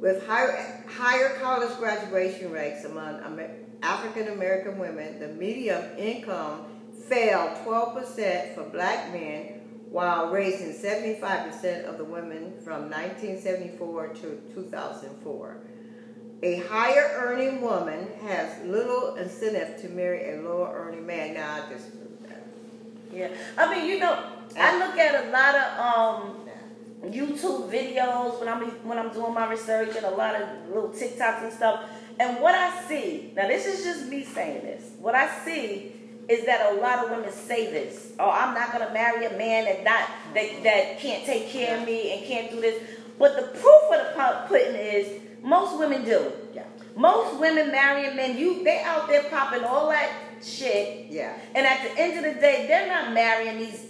[0.00, 6.64] With higher, higher college graduation rates among Amer- African American women, the median income
[7.08, 9.60] fell 12% for black men
[9.90, 15.56] while raising 75% of the women from 1974 to 2004.
[16.42, 21.34] A higher earning woman has little incentive to marry a lower earning man.
[21.34, 21.88] Now, I just
[23.12, 23.28] Yeah.
[23.56, 24.22] I mean, you know,
[24.58, 26.42] I look at a lot of um.
[27.04, 31.44] YouTube videos when I'm when I'm doing my research and a lot of little TikToks
[31.44, 31.84] and stuff.
[32.18, 34.90] And what I see, now this is just me saying this.
[34.98, 35.92] What I see
[36.28, 38.12] is that a lot of women say this.
[38.18, 41.86] Oh, I'm not gonna marry a man that not that that can't take care of
[41.86, 42.82] me and can't do this.
[43.18, 46.32] But the proof of the pudding is Most women do.
[46.52, 46.64] Yeah.
[46.96, 50.10] Most women marrying men, you they out there popping all that
[50.42, 51.06] shit.
[51.08, 51.38] Yeah.
[51.54, 53.85] And at the end of the day, they're not marrying these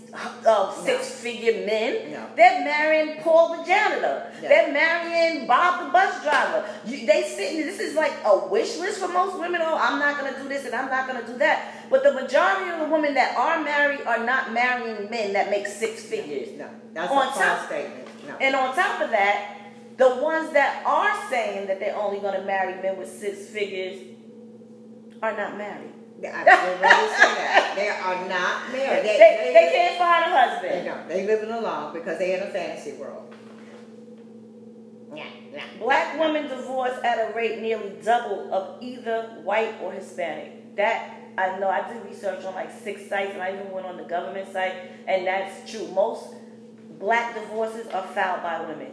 [0.46, 2.12] uh, six-figure men.
[2.12, 2.26] No.
[2.36, 4.32] They're marrying Paul the janitor.
[4.42, 4.48] Yeah.
[4.48, 6.68] They're marrying Bob the bus driver.
[6.84, 7.60] You, they sitting.
[7.60, 9.60] This is like a wish list for most women.
[9.62, 11.88] Oh, I'm not gonna do this and I'm not gonna do that.
[11.90, 15.66] But the majority of the women that are married are not marrying men that make
[15.66, 16.56] six figures.
[16.58, 18.08] No, that's On a false statement.
[18.26, 18.36] No.
[18.40, 19.56] And on top of that,
[19.96, 23.98] the ones that are saying that they're only going to marry men with six figures
[25.22, 25.92] are not married.
[26.18, 27.72] I didn't really say that.
[27.76, 29.04] They are not They, married.
[29.04, 30.72] they, can't find a husband.
[30.72, 31.08] They husband.
[31.08, 31.14] know.
[31.14, 33.34] They living alone because they in a fantasy world.
[35.78, 40.76] Black women divorce at a rate nearly double of either white or Hispanic.
[40.76, 41.68] That I know.
[41.68, 44.74] I did research on like six sites, and I even went on the government site,
[45.06, 45.86] and that's true.
[45.88, 46.34] Most
[46.98, 48.92] black divorces are filed by women,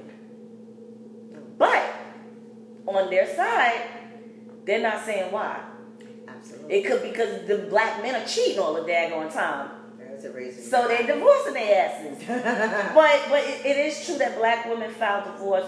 [1.58, 1.84] but
[2.88, 3.82] on their side,
[4.66, 5.62] they're not saying why.
[6.43, 6.75] Absolutely.
[6.75, 9.69] It could be because the black men are cheating all the daggone time.
[9.97, 10.63] There's a reason.
[10.63, 12.17] So they're divorcing their asses.
[12.27, 15.65] but but it, it is true that black women file divorce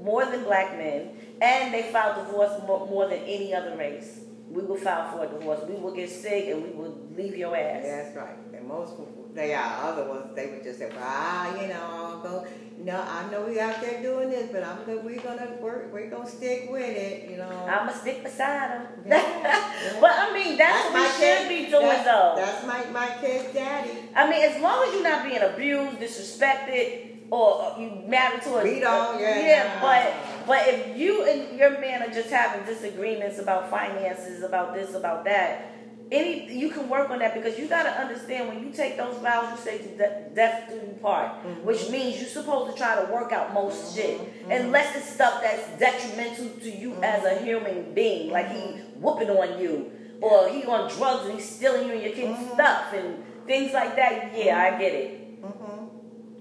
[0.00, 1.10] more than black men,
[1.42, 4.20] and they file divorce more, more than any other race.
[4.56, 5.60] We will file for a divorce.
[5.68, 7.82] We will get sick and we will leave your ass.
[7.84, 8.38] That's right.
[8.54, 10.34] And most people, they are other ones.
[10.34, 12.46] They would just say, "Well, ah, you know, I'll go.
[12.78, 15.04] No, I know we out there doing this, but I'm good.
[15.04, 15.92] We're gonna work.
[15.92, 17.28] We're gonna stick with it.
[17.30, 18.86] You know." I'ma stick beside them.
[19.04, 19.98] Yeah.
[20.00, 22.34] but I mean, that's, my what we should kid- be doing that's, though.
[22.36, 23.90] That's my my kid's daddy.
[24.14, 28.62] I mean, as long as you're not being abused, disrespected, or you married to a
[28.64, 29.74] Beat on, yeah, yeah.
[29.74, 29.80] nah.
[29.82, 34.94] But but if you and your man are just having disagreements about finances, about this,
[34.94, 35.72] about that,
[36.12, 39.16] any you can work on that because you got to understand when you take those
[39.18, 41.64] vows, you say to de- death do you part, Mm-hmm.
[41.66, 45.66] which means you're supposed to try to work out most shit, unless it's stuff that's
[45.80, 47.42] detrimental to you as Mm-hmm.
[47.42, 48.60] a human being, like he
[49.00, 49.90] whooping on you.
[50.22, 52.54] Or he on drugs and he's stealing you and your kids' Mm-hmm.
[52.54, 54.32] stuff and things like that.
[54.34, 55.22] Yeah, I get it.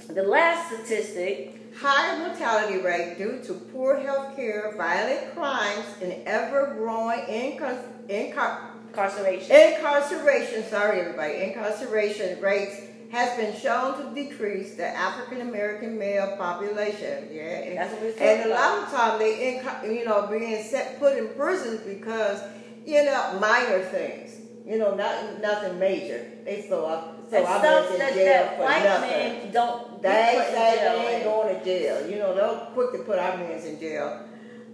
[0.08, 7.20] The last statistic Higher mortality rate due to poor health care, violent crimes, and ever-growing
[7.20, 9.52] incar- incar- incarceration.
[9.54, 10.63] incarceration.
[10.70, 11.44] Sorry, everybody.
[11.44, 12.80] Incarceration rates
[13.12, 17.28] has been shown to decrease the African American male population.
[17.30, 20.98] Yeah, and, That's what we're and a lot of time they, you know, being set
[20.98, 22.41] put in prisons because
[22.86, 24.39] you know minor things.
[24.65, 26.26] You know, not nothing major.
[26.46, 27.14] They throw up.
[27.30, 29.10] So and I'm stuff in that, that white nothing.
[29.10, 31.24] men don't They get put ain't in say jail they ain't in.
[31.28, 32.10] going to jail.
[32.10, 34.20] You know, they'll quick to put our men in jail.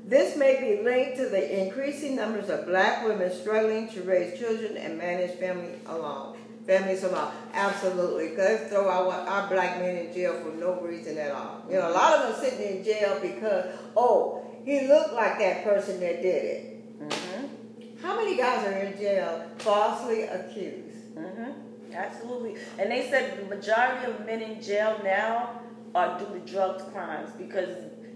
[0.06, 4.76] This may be linked to the increasing numbers of black women struggling to raise children
[4.76, 6.38] and manage family alone.
[6.68, 7.32] Families alone.
[7.54, 8.30] Absolutely.
[8.30, 11.64] Because throw our, our black men in jail for no reason at all.
[11.70, 15.64] You know, a lot of them sitting in jail because, oh, he looked like that
[15.64, 17.00] person that did it.
[17.10, 18.06] Mm-hmm.
[18.06, 21.16] How many guys are in jail falsely accused?
[21.16, 21.52] Mm-hmm.
[21.94, 22.56] Absolutely.
[22.80, 25.62] And they said the majority of men in jail now
[25.94, 27.70] are due to drugs crimes because,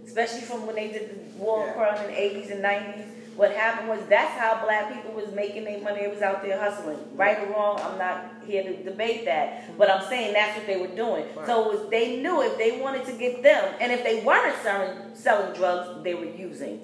[0.05, 1.73] especially from when they did the war Yeah.
[1.73, 5.65] crime in the 80s and 90s, what happened was that's how black people was making
[5.65, 5.99] their money.
[6.01, 6.97] They was out there hustling.
[7.15, 9.63] Right or wrong, I'm not here to debate that.
[9.63, 9.77] Mm-hmm.
[9.77, 11.25] But I'm saying that's what they were doing.
[11.35, 11.45] Right.
[11.45, 14.55] So it was, they knew if they wanted to get them, and if they weren't
[14.63, 16.79] selling, selling drugs, they were using.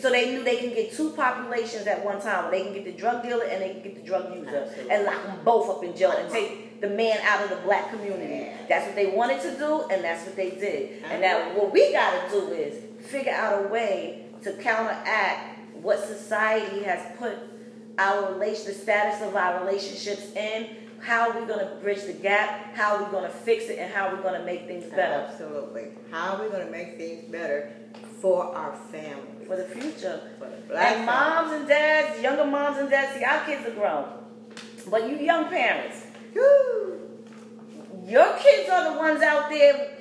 [0.00, 2.50] So they knew they can get two populations at one time.
[2.50, 4.90] They can get the drug dealer and they can get the drug user Absolutely.
[4.90, 7.90] and lock them both up in jail and take the man out of the black
[7.90, 8.50] community.
[8.68, 11.02] That's what they wanted to do, and that's what they did.
[11.04, 15.98] And now what we got to do is figure out a way to counteract what
[15.98, 17.36] society has put
[17.98, 20.68] our relation, the status of our relationships in.
[21.00, 22.74] How are we going to bridge the gap?
[22.74, 23.78] How are we going to fix it?
[23.78, 25.88] And how are we going to make things better Absolutely.
[26.10, 27.72] How are we going to make things better
[28.20, 29.38] for our family?
[29.48, 30.20] for the future?
[30.38, 33.72] For the black and moms and dads, younger moms and dads, see, our kids are
[33.72, 34.04] grown.
[34.88, 36.04] But you young parents,
[38.06, 39.96] your kids are the ones out there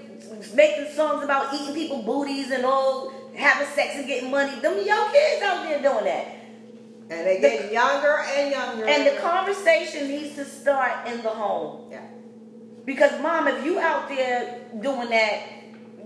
[0.53, 4.59] making songs about eating people booties and all, having sex and getting money.
[4.59, 6.36] Them your kids out there doing that.
[7.09, 8.85] And they get younger and younger.
[8.85, 11.89] And the conversation needs to start in the home.
[11.91, 12.01] Yeah.
[12.85, 15.41] Because mom, if you out there doing that,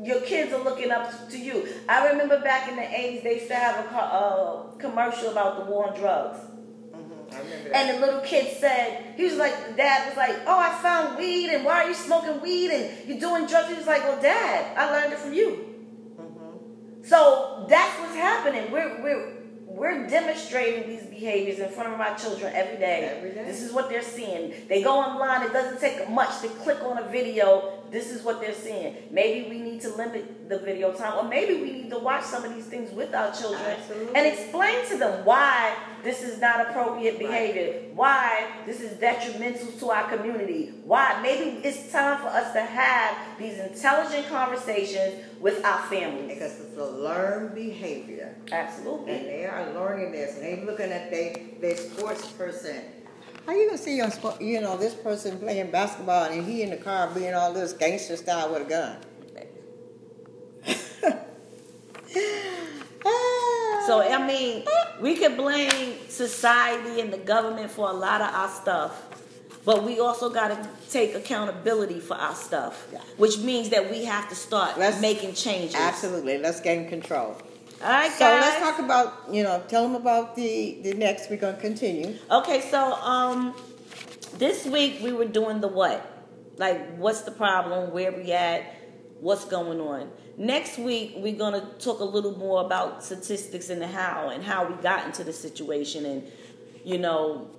[0.04, 1.68] your kids are looking up to you.
[1.88, 5.60] I remember back in the 80s, they used to have a co- uh, commercial about
[5.60, 6.40] the war on drugs.
[6.92, 7.72] Mhm, I remember.
[7.74, 11.50] And the little kid said, he was like, dad was like, oh, I found weed,
[11.52, 13.70] and why are you smoking weed, and you're doing drugs?
[13.70, 15.66] He was like, well, dad, I learned it from you.
[16.20, 17.06] Mhm.
[17.06, 18.72] So that's what's happening.
[18.72, 19.34] We're, we're,
[19.76, 23.14] we're demonstrating these behaviors in front of our children every day.
[23.18, 23.46] Every day.
[23.46, 24.54] This is what they're seeing.
[24.68, 27.81] They go online, it doesn't take much to click on a video.
[27.92, 28.96] This is what they're seeing.
[29.12, 32.44] Maybe we need to limit the video time, or maybe we need to watch some
[32.44, 34.16] of these things with our children Absolutely.
[34.16, 39.90] and explain to them why this is not appropriate behavior, why this is detrimental to
[39.92, 45.82] our community, why maybe it's time for us to have these intelligent conversations with our
[45.84, 46.34] families.
[46.34, 48.36] Because it's a learned behavior.
[48.52, 49.14] Absolutely.
[49.14, 52.82] And they are learning this, and they're looking at they their sports person.
[53.46, 56.78] How you gonna see your you know this person playing basketball and he in the
[56.78, 58.98] car being all this gangster style with a gun?
[63.88, 64.64] So I mean,
[65.02, 69.04] we could blame society and the government for a lot of our stuff,
[69.66, 73.00] but we also got to take accountability for our stuff, Yeah.
[73.18, 75.76] which means that we have to start Let's- making changes.
[75.76, 77.36] Absolutely, let's gain control.
[77.84, 78.18] All right, guys.
[78.20, 81.32] So let's talk about you know tell them about the the next.
[81.32, 82.16] We're gonna continue.
[82.30, 83.56] Okay, so um,
[84.38, 86.06] this week we were doing the what?
[86.58, 87.92] Like, what's the problem?
[87.92, 88.76] Where we at?
[89.20, 90.12] What's going on?
[90.38, 94.68] Next week we're gonna talk a little more about statistics and the how and how
[94.68, 96.32] we got into the situation and
[96.84, 97.50] you know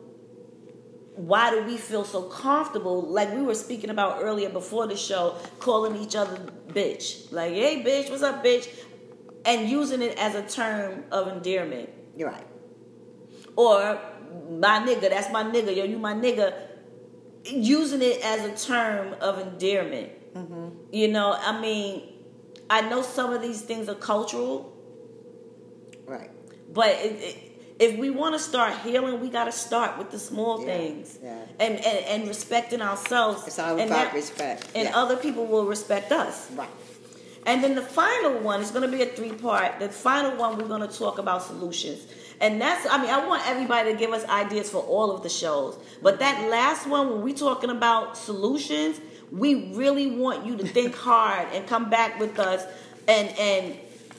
[1.14, 5.36] why do we feel so comfortable like we were speaking about earlier before the show
[5.60, 6.36] calling each other
[6.68, 8.66] bitch like hey bitch what's up bitch
[9.44, 12.46] and using it as a term of endearment You're right.
[13.56, 13.98] or
[14.50, 16.54] my nigga, that's my nigga, yo, you my nigga,
[17.44, 20.10] using it as a term of endearment.
[20.34, 20.68] Mm-hmm.
[20.92, 22.02] You know, I mean,
[22.70, 24.72] I know some of these things are cultural,
[26.06, 26.30] Right.
[26.72, 27.38] but it, it,
[27.78, 31.18] if we want to start healing, we got to start with the small Yeah, things
[31.22, 31.44] yeah.
[31.58, 33.46] And, and and respecting ourselves.
[33.46, 34.68] It's all and about that- respect.
[34.74, 34.96] and Yeah.
[34.96, 36.50] other people will respect us.
[36.52, 36.68] Right.
[37.44, 39.80] And then the final one is going to be a three part.
[39.80, 42.06] The final one, we're going to talk about solutions.
[42.40, 45.28] And that's, I mean, I want everybody to give us ideas for all of the
[45.28, 45.78] shows.
[46.02, 49.00] But that last one, when we're talking about solutions,
[49.32, 52.64] we really want you to think hard and come back with us
[53.08, 53.76] and, and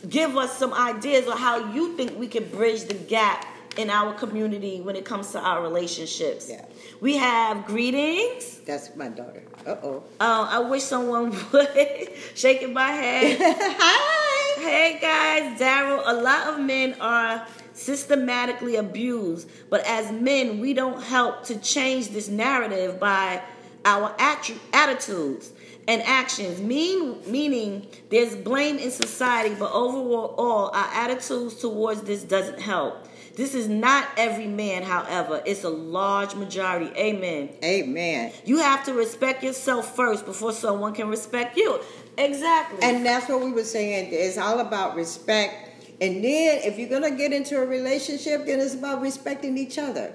[0.09, 3.45] give us some ideas on how you think we can bridge the gap
[3.77, 6.49] in our community when it comes to our relationships.
[6.49, 6.65] Yeah.
[7.03, 8.59] We have greetings.
[8.59, 9.43] That's my daughter.
[9.65, 10.03] Uh oh.
[10.21, 13.37] Uh, I wish someone would shaking my head.
[13.41, 14.61] Hi.
[14.61, 16.01] Hey guys, Daryl.
[16.05, 22.07] A lot of men are systematically abused, but as men, we don't help to change
[22.11, 23.41] this narrative by
[23.83, 25.51] our attru- attitudes
[25.89, 26.61] and actions.
[26.61, 33.05] Mean, meaning there's blame in society, but overall, our attitudes towards this doesn't help.
[33.35, 36.91] This is not every man, however, it's a large majority.
[36.95, 37.49] Amen.
[37.63, 38.31] Amen.
[38.45, 41.79] You have to respect yourself first before someone can respect you.
[42.17, 42.79] Exactly.
[42.83, 44.09] And that's what we were saying.
[44.11, 45.71] It's all about respect.
[45.99, 50.13] And then if you're gonna get into a relationship, then it's about respecting each other.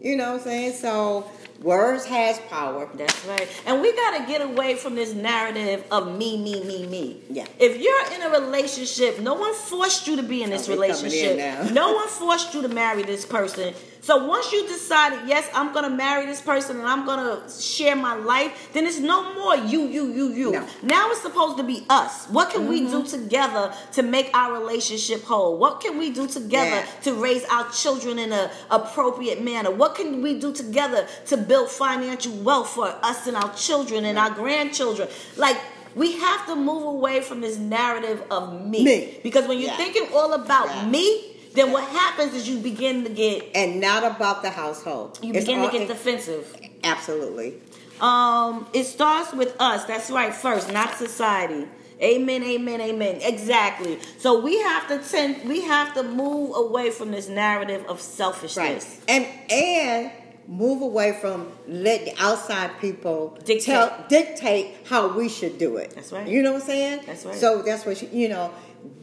[0.00, 0.72] You know what I'm saying?
[0.74, 1.28] So
[1.62, 2.88] words has power.
[2.94, 3.48] That's right.
[3.66, 7.20] And we got to get away from this narrative of me, me, me, me.
[7.28, 7.46] Yeah.
[7.58, 10.78] If you're in a relationship, no one forced you to be in this Oh, in
[10.80, 11.36] relationship.
[11.36, 11.62] now.
[11.72, 13.74] no one forced you to marry this person.
[14.02, 17.50] So once you decided, yes, I'm going to marry this person and I'm going to
[17.50, 20.52] share my life, then it's no more you, you, you, you.
[20.52, 20.60] No.
[20.62, 20.86] Mm-hmm.
[20.86, 22.26] Now it's supposed to be us.
[22.28, 25.58] What can we do together to make our relationship whole?
[25.58, 26.86] What can we do together Yeah.
[27.02, 29.70] to raise our children in an appropriate manner?
[29.70, 34.18] What can we do together to build financial wealth for us and our children and
[34.18, 35.08] our grandchildren?
[35.36, 35.58] Like
[35.94, 38.84] we have to move away from this narrative of me.
[38.84, 39.20] Me.
[39.22, 39.76] Because when you're Yeah.
[39.76, 40.86] thinking all about Yeah.
[40.86, 45.18] me, then what happens is you begin to get And not about the household.
[45.22, 46.54] you It's begin to get defensive.
[46.84, 47.54] Absolutely.
[48.00, 49.84] Um, it starts with us.
[49.84, 51.66] That's right, first, not society.
[52.02, 53.18] Amen, amen, amen.
[53.22, 53.98] Exactly.
[54.16, 58.00] So we have to tend, we have to move away from this narrative of Right.
[58.00, 59.00] selfishness.
[59.06, 60.10] And and
[60.48, 63.62] move away from let the outside people Dictate.
[63.64, 65.94] tell dictate how we should do it.
[65.94, 66.26] That's right.
[66.26, 67.00] You know what I'm saying?
[67.06, 67.34] That's right.
[67.36, 68.50] So that's what you, you know.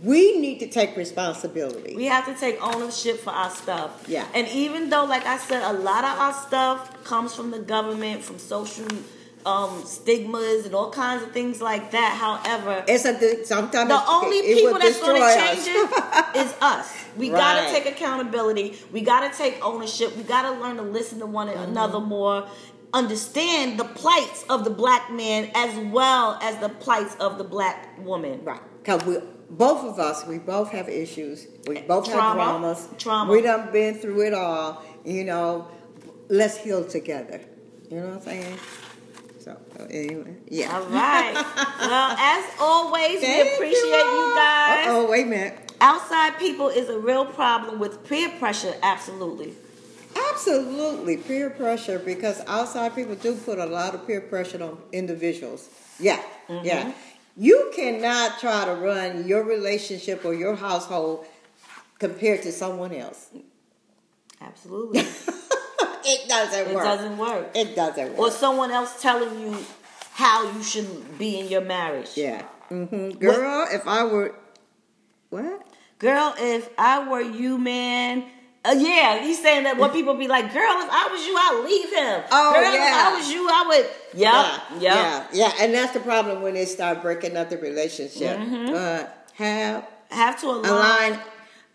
[0.03, 1.95] We need to take responsibility.
[1.95, 4.05] We have to take ownership for our stuff.
[4.07, 4.27] Yeah.
[4.33, 8.23] And even though, like I said, a lot of our stuff comes from the government,
[8.23, 8.87] from social
[9.45, 12.13] um, stigmas and all kinds of things like that.
[12.19, 15.65] However, it's a sometimes the only it people that's going to us.
[15.65, 16.93] change it is us.
[17.15, 18.77] We got to take accountability.
[18.91, 20.15] We got to take ownership.
[20.17, 21.71] We got to learn to listen to one Mm-hmm.
[21.71, 22.47] another more.
[22.93, 27.97] Understand the plights of the black man as well as the plights of the black
[27.99, 28.43] woman.
[28.43, 28.61] Right.
[28.83, 29.17] Because we
[29.49, 31.47] both of us, we both have issues.
[31.65, 32.43] We eh, both Trauma.
[32.43, 32.97] have traumas.
[32.97, 33.31] Trauma.
[33.31, 34.83] We done been through it all.
[35.05, 35.67] You know,
[36.29, 37.41] let's heal together.
[37.89, 38.59] You know what I'm saying?
[39.39, 39.57] So
[39.89, 40.75] anyway, yeah.
[40.75, 41.33] All right.
[41.79, 44.85] well, as always, Thank we appreciate you, guys.
[44.89, 45.71] Oh, wait a minute.
[45.79, 49.53] Outside people is a real problem with peer pressure, absolutely.
[50.31, 55.69] Absolutely, peer pressure because outside people do put a lot of peer pressure on individuals.
[55.99, 56.81] Yeah, yeah.
[56.81, 56.91] Mm-hmm.
[57.37, 61.25] You cannot try to run your relationship or your household
[61.99, 63.29] compared to someone else.
[64.41, 64.99] Absolutely.
[66.05, 66.83] it doesn't It work.
[66.83, 67.51] doesn't work.
[67.55, 68.19] It doesn't work.
[68.19, 69.57] Or someone else telling you
[70.13, 72.09] how you should be in your marriage.
[72.15, 72.43] yeah.
[72.71, 73.19] Mm-hmm.
[73.19, 74.35] Girl, if I were
[75.29, 75.65] what?
[75.99, 78.25] Girl, if I were you, man.
[78.67, 81.63] Uh, yeah, he's saying that when people be like, "Girl, if I was you, I'd
[81.65, 82.81] leave him." Oh, Girl, if.
[82.81, 83.85] I was you, I would.
[84.19, 84.81] Yep, yeah, yep.
[84.81, 88.37] yeah, yeah, and that's the problem when they start breaking up the relationship.
[88.37, 88.73] Mm-hmm.
[88.73, 90.65] But have Have to align.
[90.65, 91.19] align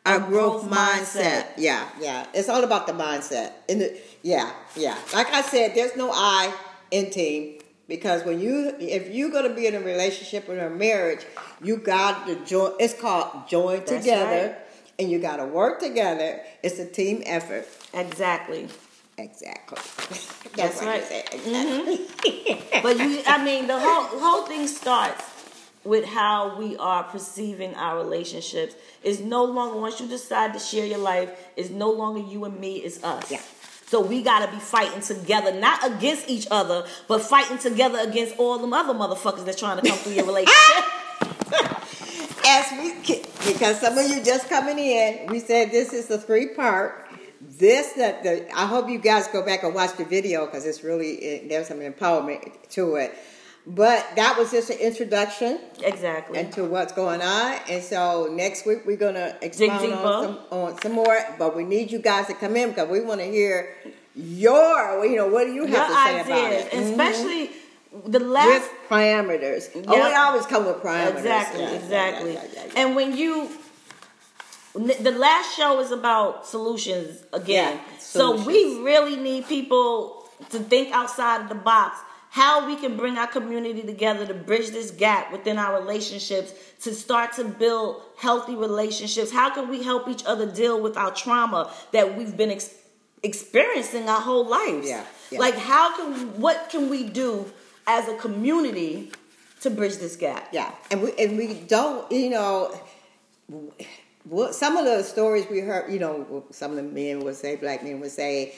[0.05, 1.23] our a growth, growth mindset.
[1.23, 1.47] mindset.
[1.57, 2.27] Yeah, yeah.
[2.35, 3.53] It's all about the mindset.
[3.69, 4.99] And the, yeah, yeah.
[5.15, 6.53] Like I said, there's no I
[6.91, 11.25] in team because when you if you're gonna be in a relationship or a marriage,
[11.63, 12.73] you got to join.
[12.81, 14.59] It's called join That's together, right.
[15.03, 16.41] And you got to work together.
[16.63, 17.67] It's a team effort.
[17.93, 18.69] Exactly.
[19.19, 19.79] Exactly.
[20.57, 21.03] That's right.
[21.33, 21.99] Exactly.
[21.99, 22.83] Mm-hmm.
[22.83, 25.23] But you, I mean, the whole whole thing starts
[25.85, 28.75] with how we are perceiving our relationships.
[29.03, 32.59] It's no longer once you decide to share your life, it's no longer you and
[32.59, 33.31] me, it's us.
[33.31, 33.41] Yeah.
[33.87, 38.59] So we gotta be fighting together, not against each other, but fighting together against all
[38.59, 40.85] them other motherfuckers that's trying to come through your relationship.
[42.47, 42.93] as we
[43.53, 47.07] because some of you just coming in, we said this is a three part.
[47.41, 50.85] This that the I hope you guys go back and watch the video because it's
[50.85, 53.15] really it, there's some empowerment to it.
[53.65, 56.39] But that was just an introduction exactly.
[56.39, 60.93] into what's going on, and so next week we're gonna expound on some, on some
[60.93, 61.17] more.
[61.39, 63.77] But we need you guys to come in because we want to hear
[64.15, 67.51] your you know what do you have your to say ideas, about it, and Mhm.
[68.07, 69.69] The last with parameters.
[69.87, 70.09] Oh, Yeah.
[70.09, 71.19] we always come with parameters.
[71.19, 72.33] Exactly, Yeah, exactly.
[72.35, 72.73] yeah, yeah.
[72.77, 73.51] And when you,
[74.75, 77.75] the last show is about solutions again.
[77.77, 81.99] Yeah, so we really need people to think outside of the box.
[82.31, 86.95] How we can bring our community together to bridge this gap within our relationships to
[86.95, 89.31] start to build healthy relationships.
[89.31, 92.71] How can we help each other deal with our trauma that we've been ex-
[93.23, 94.89] experiencing our whole lives?
[94.89, 95.05] Yeah.
[95.39, 97.53] Like, how can what can we do
[97.87, 99.13] as a community
[99.61, 100.49] to bridge this gap?
[100.53, 102.75] Yeah, and we and we don't, you know,
[104.53, 107.83] some of the stories we heard, you know, some of the men would say, black
[107.83, 108.55] men would say,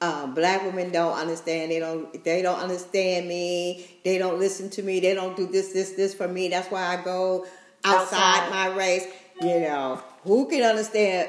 [0.00, 1.70] um, black women don't understand.
[1.72, 2.22] They don't.
[2.24, 3.86] They don't understand me.
[4.04, 5.00] They don't listen to me.
[5.00, 6.48] They don't do this, this, this for me.
[6.48, 7.46] That's why I go
[7.84, 8.50] outside, Outside.
[8.50, 9.06] my race.
[9.40, 11.28] You know, who can understand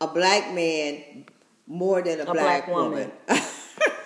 [0.00, 1.24] a black man
[1.66, 3.10] more than a, A black, black woman?
[3.28, 3.42] woman.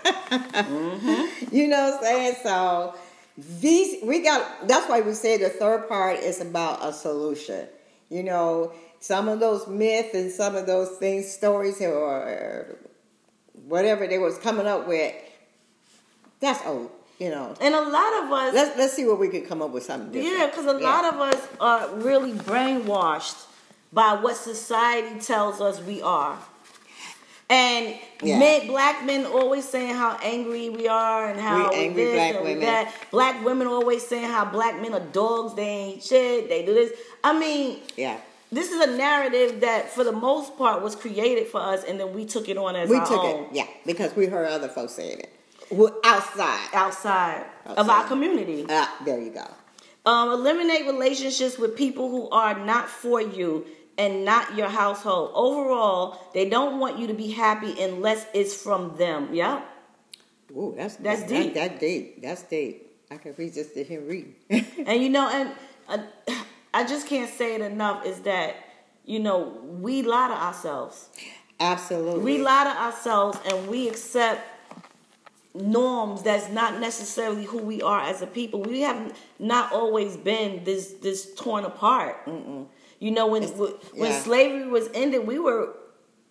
[1.53, 2.37] You know what I'm saying?
[2.43, 2.95] So
[3.61, 7.67] these we got that's why we say the third part is about a solution.
[8.11, 12.77] You know, some of those myths and some of those things, stories or
[13.67, 15.15] whatever they was coming up with,
[16.41, 16.91] that's old.
[17.19, 17.55] You know.
[17.61, 20.11] And a lot of us, Let's let's see what we can come up with something
[20.11, 20.37] different.
[20.39, 23.47] yeah, because a lot of us are really brainwashed
[23.93, 26.37] by what society tells us we are.
[27.51, 28.39] And Yeah.
[28.39, 32.35] men, black men always saying how angry we are and how We angry this black
[32.37, 32.61] and women.
[32.61, 32.93] that.
[33.11, 36.93] Black women always saying how black men are dogs, they ain't shit, they do this.
[37.23, 38.17] I mean, Yeah.
[38.51, 42.15] this is a narrative that for the most part was created for us and then
[42.15, 43.49] we took it on as We our took own it.
[43.53, 45.31] Yeah, because we heard other folks saying it.
[45.71, 46.69] Well, outside.
[46.73, 48.65] outside, of our community.
[48.71, 49.47] Ah, there you go.
[50.07, 53.65] Um, eliminate relationships with people who are not for you
[53.99, 55.33] and not your household.
[55.35, 59.31] Overall, they don't want you to be happy unless it's from them.
[59.33, 59.63] Yeah.
[60.53, 61.55] Ooh, that's That's that, deep.
[61.55, 62.23] That, deep.
[62.23, 62.91] That's deep.
[63.11, 64.35] I can read just to him read.
[64.87, 65.51] And you know, and
[65.89, 66.35] uh,
[66.73, 68.57] I just can't say it enough is that,
[69.05, 71.09] you know, we lie to ourselves.
[71.61, 72.23] Absolutely.
[72.23, 74.43] We lie to ourselves and we accept
[75.55, 78.63] norms that's not necessarily who we are as a people.
[78.63, 82.17] We have not always been this this torn apart.
[83.05, 84.19] You know, when when yeah.
[84.19, 85.75] slavery was ended, we were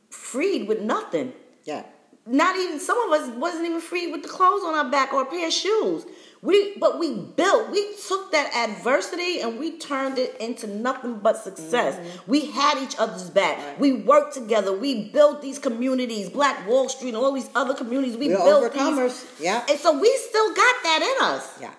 [0.10, 1.34] freed with nothing.
[1.66, 1.84] Yeah.
[2.26, 5.22] Not even some of us wasn't even freed with the clothes on our back or
[5.22, 6.04] a pair of shoes.
[6.42, 11.38] We but we built, we took that adversity and we turned it into nothing but
[11.38, 11.94] success.
[11.96, 12.32] Mm-hmm.
[12.32, 13.80] We had each other's back.
[13.80, 14.76] We worked together.
[14.76, 18.18] We built these communities, Black Wall Street and all these other communities.
[18.18, 19.22] We We're built overcomers.
[19.38, 19.42] these.
[19.42, 19.64] Yeah.
[19.70, 21.62] And so we still got that in us.
[21.62, 21.74] Yeah.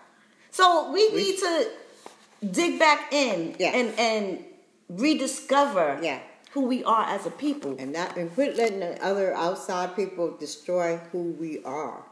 [0.52, 1.70] So we need to
[2.52, 3.70] dig back in Yeah.
[3.74, 4.44] and and
[4.88, 6.20] rediscover Yeah.
[6.52, 7.76] who we are as a people.
[7.78, 12.04] And not and quit letting the other outside people destroy who we are.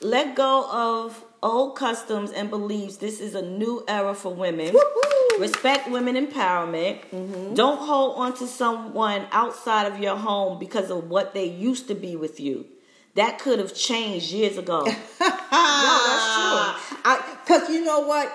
[0.00, 2.98] Let go of old customs and beliefs.
[2.98, 4.72] This is a new era for women.
[4.72, 5.40] Woo-hoo!
[5.40, 7.00] Respect women empowerment.
[7.10, 7.54] Mm-hmm.
[7.54, 11.94] Don't hold on to someone outside of your home because of what they used to
[11.94, 12.66] be with you.
[13.14, 14.84] That could have changed years ago.
[14.84, 17.34] no, that's true.
[17.44, 18.32] Because you know what?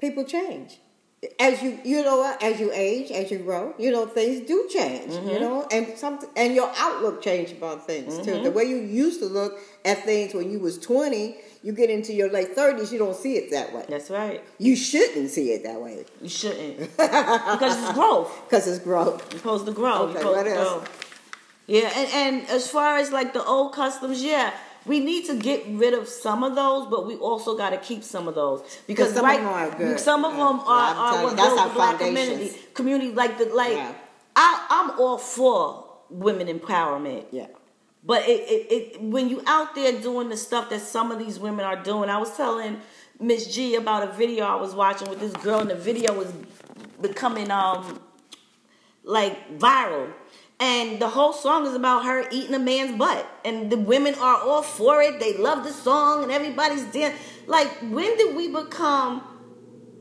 [0.00, 0.78] People change.
[1.38, 2.36] As you, you know?
[2.40, 5.12] As you age, as you grow, you know things do change.
[5.12, 5.28] Mm-hmm.
[5.28, 8.32] You know, and some, and your outlook change about things too.
[8.32, 8.44] Mm-hmm.
[8.44, 12.12] The way you used to look at things when you was twenty, you get into
[12.12, 13.84] your late thirties, you don't see it that way.
[13.88, 14.42] That's right.
[14.58, 16.78] You shouldn't see it that way You shouldn't.
[16.96, 18.42] because it's growth.
[18.46, 19.26] because it's growth.
[19.32, 20.08] You're supposed to grow.
[20.08, 20.68] Okay, what else?
[20.68, 20.84] grow.
[21.66, 24.52] Yeah, and, and as far as like the old customs, yeah,
[24.86, 28.04] we need to get rid of some of those, but we also got to keep
[28.04, 30.00] some of those because some of right, them are good.
[30.00, 32.56] some of them are, are what builds the black community.
[32.74, 33.92] Community like the like, Yeah.
[34.36, 37.26] I, I'm all for women empowerment.
[37.32, 37.46] Yeah.
[38.04, 41.40] But it, it, it when you out there doing the stuff that some of these
[41.40, 42.80] women are doing, I was telling
[43.18, 46.32] Miss G about a video I was watching with this girl, and the video was
[47.00, 48.00] becoming um
[49.02, 50.12] like viral.
[50.58, 53.26] And the whole song is about her eating a man's butt.
[53.44, 55.20] And the women are all for it.
[55.20, 57.18] They love the song and everybody's dancing.
[57.46, 59.22] Like, when did we become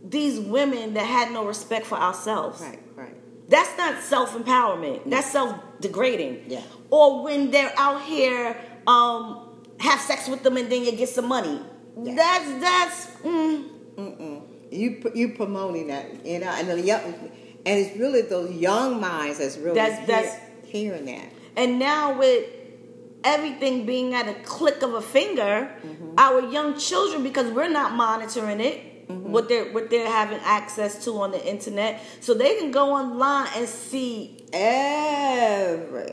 [0.04, 2.62] these women that had no respect for ourselves?
[2.62, 2.80] Right.
[2.96, 3.50] Right.
[3.50, 5.10] That's not self empowerment.
[5.10, 6.46] That's self degrading.
[6.48, 6.62] Yeah.
[6.90, 8.56] Or when they're out here,
[8.88, 9.42] um,
[9.80, 11.60] have sex with them and then you get some money.
[12.02, 12.16] Yeah.
[12.16, 14.42] That's that's mm,
[14.72, 17.02] You you promoting that, you know, and the young,
[17.66, 21.30] and it's really those young minds that's really That's- that's- hearing that.
[21.56, 22.46] and now with
[23.24, 26.14] everything being at a click of a finger, Mm-hmm.
[26.18, 29.08] our young children because we're not monitoring it.
[29.08, 29.32] Mm-hmm.
[29.32, 33.48] What they're what they're having access to on the internet, so they can go online
[33.56, 36.10] and see Every,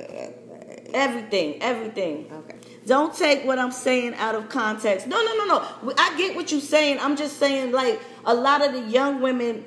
[0.93, 2.27] everything, everything.
[2.33, 2.57] okay.
[2.87, 5.07] Don't take what I'm saying out of context.
[5.07, 5.95] No, no, no, no.
[5.97, 6.99] I get what you're saying.
[7.01, 9.65] I'm just saying, like, a lot of the young women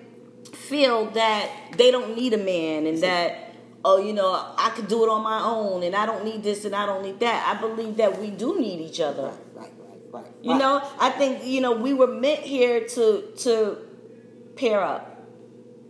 [0.53, 3.44] feel that they don't need a man and that,
[3.85, 6.65] oh, you know, I could do it on my own and I don't need this
[6.65, 7.55] and I don't need that.
[7.55, 9.31] I believe that we do need each other.
[9.53, 10.25] Right, right, right.
[10.41, 10.59] You right.
[10.59, 13.77] know, I think, you know, we were meant here to to
[14.55, 15.23] pair up.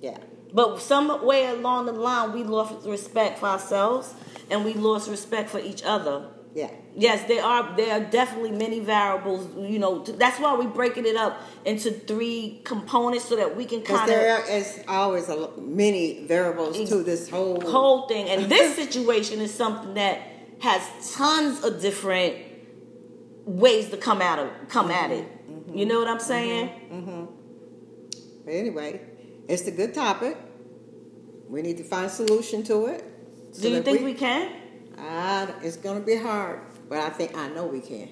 [0.01, 0.17] Yeah.
[0.53, 4.13] But some way along the line, we lost respect for ourselves
[4.49, 6.27] and we lost respect for each other.
[6.55, 6.71] Yeah.
[6.95, 9.53] Yes, there are there are definitely many variables.
[9.57, 13.81] You know, that's why we're breaking it up into three components so that we can
[13.81, 17.59] kind of There is always a, many variables to this whole.
[17.59, 18.29] whole thing.
[18.29, 20.21] And this situation is something that
[20.61, 20.81] has
[21.13, 22.37] tons of different
[23.43, 25.25] ways to come out of come at it.
[25.25, 25.77] Mm-hmm.
[25.77, 26.69] You know what I'm saying?
[28.45, 29.01] But anyway,
[29.49, 30.37] it's a good topic.
[31.49, 33.03] We need to find a solution to it.
[33.51, 34.51] so Do you think we, can?
[34.97, 38.09] Ah, it's going to be hard, but I think I know we can.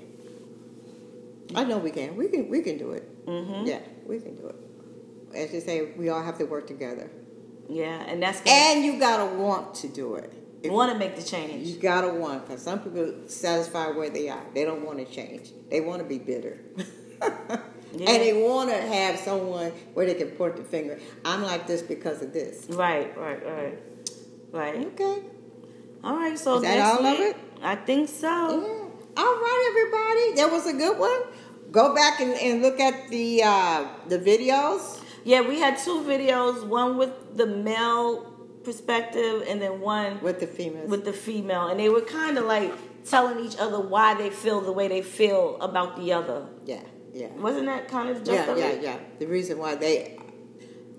[1.55, 2.15] I know we can.
[2.15, 2.49] We can.
[2.49, 3.25] We can do it.
[3.25, 3.65] Mm-hmm.
[3.67, 4.55] Yeah, we can do it.
[5.35, 7.09] As you say, we all have to work together,
[7.67, 10.31] Yeah, and that's gonna, and you gotta want to do it.
[10.65, 11.67] Want to make the change.
[11.67, 14.45] You gotta want, because some people satisfy where they are.
[14.53, 15.49] They don't want to change.
[15.69, 16.59] They want to be bitter.
[17.95, 18.09] Yeah.
[18.09, 20.99] And they want to have someone where they can point the finger.
[21.23, 22.65] I'm like this because of this.
[22.67, 23.79] Right, right, right,
[24.51, 24.75] right.
[24.87, 25.19] Okay.
[26.03, 27.37] All right, so Is that all of it?
[27.61, 28.27] I think so.
[28.27, 29.21] Yeah.
[29.23, 30.35] All right, everybody.
[30.41, 31.21] That was a good one.
[31.71, 35.01] Go back and, and look at the uh, the videos.
[35.23, 38.23] Yeah, we had two videos, one with the male
[38.63, 40.89] perspective and then one with the females.
[40.89, 41.67] with the female.
[41.67, 42.71] And they were kind of like
[43.05, 46.47] telling each other why they feel the way they feel about the other.
[46.65, 46.81] yeah,
[47.13, 48.83] yeah, Wasn't that kind of just yeah, yeah, it?
[48.83, 48.97] yeah.
[49.19, 50.17] The reason why they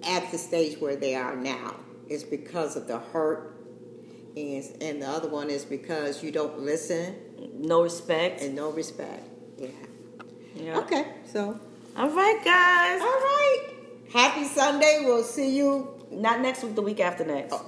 [0.07, 1.77] at the stage where they are now
[2.09, 3.54] is because of the hurt,
[4.37, 7.15] and and the other one is because you don't listen
[7.59, 8.43] No respect.
[8.43, 9.23] and no respect.
[9.59, 9.69] Yeah.
[10.57, 10.79] Yeah.
[10.81, 11.05] Okay.
[11.33, 11.59] So.
[11.97, 13.01] All right, guys.
[13.01, 13.61] All right.
[14.13, 15.03] Happy Sunday.
[15.05, 17.53] We'll see you Not next week, the week after next.
[17.55, 17.65] Oh,